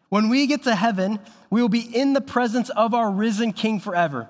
when 0.08 0.28
we 0.28 0.46
get 0.46 0.62
to 0.64 0.74
heaven, 0.74 1.18
we 1.50 1.60
will 1.60 1.68
be 1.68 1.80
in 1.80 2.12
the 2.12 2.20
presence 2.20 2.70
of 2.70 2.94
our 2.94 3.10
risen 3.10 3.52
King 3.52 3.80
forever. 3.80 4.28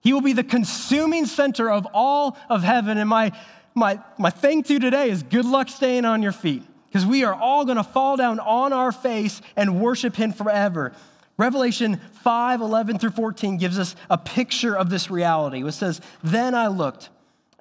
He 0.00 0.12
will 0.12 0.20
be 0.20 0.32
the 0.32 0.44
consuming 0.44 1.26
center 1.26 1.70
of 1.70 1.86
all 1.94 2.36
of 2.48 2.62
heaven. 2.62 2.98
And 2.98 3.08
my, 3.08 3.32
my, 3.74 4.00
my 4.18 4.30
thing 4.30 4.62
to 4.64 4.74
you 4.74 4.80
today 4.80 5.10
is 5.10 5.22
good 5.22 5.44
luck 5.44 5.68
staying 5.68 6.04
on 6.04 6.22
your 6.22 6.32
feet 6.32 6.62
because 6.88 7.06
we 7.06 7.24
are 7.24 7.34
all 7.34 7.64
going 7.64 7.76
to 7.76 7.84
fall 7.84 8.16
down 8.16 8.40
on 8.40 8.72
our 8.72 8.92
face 8.92 9.40
and 9.56 9.80
worship 9.80 10.16
him 10.16 10.32
forever. 10.32 10.92
Revelation 11.38 12.00
5 12.22 12.60
11 12.60 12.98
through 12.98 13.10
14 13.10 13.56
gives 13.56 13.78
us 13.78 13.96
a 14.10 14.18
picture 14.18 14.76
of 14.76 14.90
this 14.90 15.10
reality. 15.10 15.64
It 15.66 15.72
says, 15.72 16.00
Then 16.22 16.54
I 16.54 16.66
looked 16.66 17.08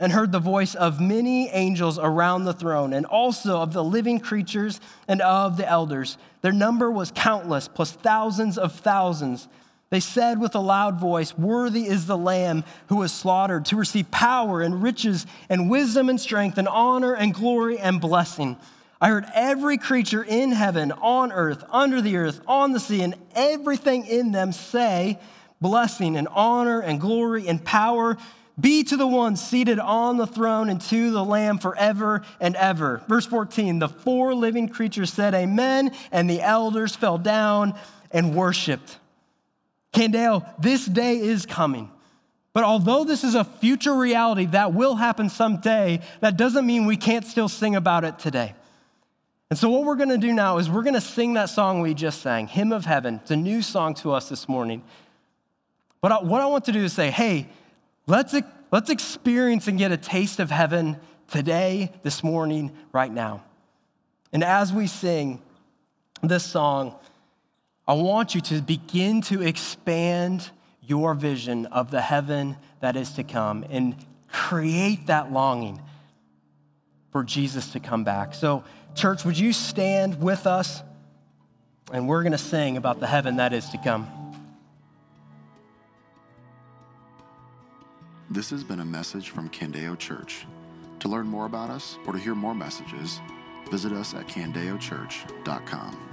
and 0.01 0.11
heard 0.11 0.31
the 0.31 0.39
voice 0.39 0.73
of 0.73 0.99
many 0.99 1.47
angels 1.49 1.99
around 1.99 2.43
the 2.43 2.53
throne, 2.53 2.91
and 2.91 3.05
also 3.05 3.61
of 3.61 3.71
the 3.71 3.83
living 3.83 4.19
creatures 4.19 4.81
and 5.07 5.21
of 5.21 5.57
the 5.57 5.69
elders. 5.69 6.17
Their 6.41 6.51
number 6.51 6.91
was 6.91 7.11
countless, 7.11 7.67
plus 7.67 7.91
thousands 7.91 8.57
of 8.57 8.73
thousands. 8.73 9.47
They 9.91 9.99
said 9.99 10.39
with 10.39 10.55
a 10.55 10.59
loud 10.59 10.99
voice, 10.99 11.37
Worthy 11.37 11.85
is 11.85 12.07
the 12.07 12.17
Lamb 12.17 12.63
who 12.87 12.95
was 12.95 13.13
slaughtered 13.13 13.65
to 13.65 13.75
receive 13.75 14.09
power 14.09 14.61
and 14.61 14.81
riches 14.81 15.27
and 15.49 15.69
wisdom 15.69 16.09
and 16.09 16.19
strength 16.19 16.57
and 16.57 16.67
honor 16.67 17.13
and 17.13 17.31
glory 17.31 17.77
and 17.77 18.01
blessing. 18.01 18.57
I 18.99 19.09
heard 19.09 19.25
every 19.35 19.77
creature 19.77 20.23
in 20.23 20.51
heaven, 20.51 20.91
on 20.93 21.31
earth, 21.31 21.63
under 21.69 22.01
the 22.01 22.17
earth, 22.17 22.41
on 22.47 22.71
the 22.71 22.79
sea, 22.79 23.03
and 23.03 23.15
everything 23.35 24.07
in 24.07 24.31
them 24.31 24.51
say, 24.51 25.19
Blessing 25.59 26.17
and 26.17 26.27
honor 26.31 26.79
and 26.79 26.99
glory 26.99 27.47
and 27.47 27.63
power 27.63 28.17
be 28.59 28.83
to 28.83 28.97
the 28.97 29.07
one 29.07 29.35
seated 29.35 29.79
on 29.79 30.17
the 30.17 30.27
throne 30.27 30.69
and 30.69 30.81
to 30.81 31.11
the 31.11 31.23
Lamb 31.23 31.57
forever 31.57 32.23
and 32.39 32.55
ever. 32.55 33.01
Verse 33.07 33.25
14 33.25 33.79
The 33.79 33.87
four 33.87 34.33
living 34.33 34.69
creatures 34.69 35.11
said, 35.11 35.33
Amen, 35.33 35.91
and 36.11 36.29
the 36.29 36.41
elders 36.41 36.95
fell 36.95 37.17
down 37.17 37.73
and 38.11 38.35
worshiped. 38.35 38.97
Candeo, 39.93 40.45
this 40.59 40.85
day 40.85 41.19
is 41.19 41.45
coming. 41.45 41.89
But 42.53 42.63
although 42.65 43.05
this 43.05 43.23
is 43.23 43.35
a 43.35 43.45
future 43.45 43.93
reality 43.93 44.45
that 44.47 44.73
will 44.73 44.95
happen 44.95 45.29
someday, 45.29 46.01
that 46.19 46.35
doesn't 46.35 46.65
mean 46.65 46.85
we 46.85 46.97
can't 46.97 47.25
still 47.25 47.47
sing 47.47 47.75
about 47.75 48.03
it 48.03 48.19
today. 48.19 48.55
And 49.49 49.57
so, 49.57 49.69
what 49.69 49.83
we're 49.83 49.95
going 49.95 50.09
to 50.09 50.17
do 50.17 50.33
now 50.33 50.57
is 50.57 50.69
we're 50.69 50.83
going 50.83 50.93
to 50.93 51.01
sing 51.01 51.33
that 51.33 51.49
song 51.49 51.81
we 51.81 51.93
just 51.93 52.21
sang, 52.21 52.47
Hymn 52.47 52.71
of 52.71 52.85
Heaven. 52.85 53.19
It's 53.21 53.31
a 53.31 53.35
new 53.35 53.61
song 53.61 53.93
to 53.95 54.11
us 54.11 54.29
this 54.29 54.47
morning. 54.47 54.81
But 56.01 56.25
what 56.25 56.41
I 56.41 56.45
want 56.47 56.65
to 56.65 56.71
do 56.71 56.79
is 56.79 56.93
say, 56.93 57.11
hey, 57.11 57.47
Let's, 58.11 58.35
let's 58.71 58.89
experience 58.89 59.69
and 59.69 59.77
get 59.77 59.93
a 59.93 59.97
taste 59.97 60.41
of 60.41 60.51
heaven 60.51 60.97
today, 61.31 61.93
this 62.03 62.25
morning, 62.25 62.73
right 62.91 63.09
now. 63.09 63.41
And 64.33 64.43
as 64.43 64.73
we 64.73 64.87
sing 64.87 65.41
this 66.21 66.43
song, 66.43 66.93
I 67.87 67.93
want 67.93 68.35
you 68.35 68.41
to 68.41 68.61
begin 68.61 69.21
to 69.23 69.41
expand 69.41 70.49
your 70.81 71.13
vision 71.13 71.67
of 71.67 71.89
the 71.89 72.01
heaven 72.01 72.57
that 72.81 72.97
is 72.97 73.11
to 73.13 73.23
come 73.23 73.63
and 73.69 73.95
create 74.29 75.07
that 75.07 75.31
longing 75.31 75.81
for 77.13 77.23
Jesus 77.23 77.71
to 77.71 77.79
come 77.79 78.03
back. 78.03 78.33
So, 78.33 78.65
church, 78.93 79.23
would 79.23 79.39
you 79.39 79.53
stand 79.53 80.21
with 80.21 80.47
us? 80.47 80.83
And 81.93 82.09
we're 82.09 82.23
going 82.23 82.33
to 82.33 82.37
sing 82.37 82.75
about 82.75 82.99
the 82.99 83.07
heaven 83.07 83.37
that 83.37 83.53
is 83.53 83.69
to 83.69 83.77
come. 83.77 84.30
This 88.31 88.49
has 88.51 88.63
been 88.63 88.79
a 88.79 88.85
message 88.85 89.31
from 89.31 89.49
Candeo 89.49 89.99
Church. 89.99 90.45
To 91.01 91.09
learn 91.09 91.27
more 91.27 91.45
about 91.45 91.69
us 91.69 91.97
or 92.07 92.13
to 92.13 92.19
hear 92.19 92.33
more 92.33 92.55
messages, 92.55 93.19
visit 93.69 93.91
us 93.91 94.13
at 94.13 94.25
candeochurch.com. 94.29 96.10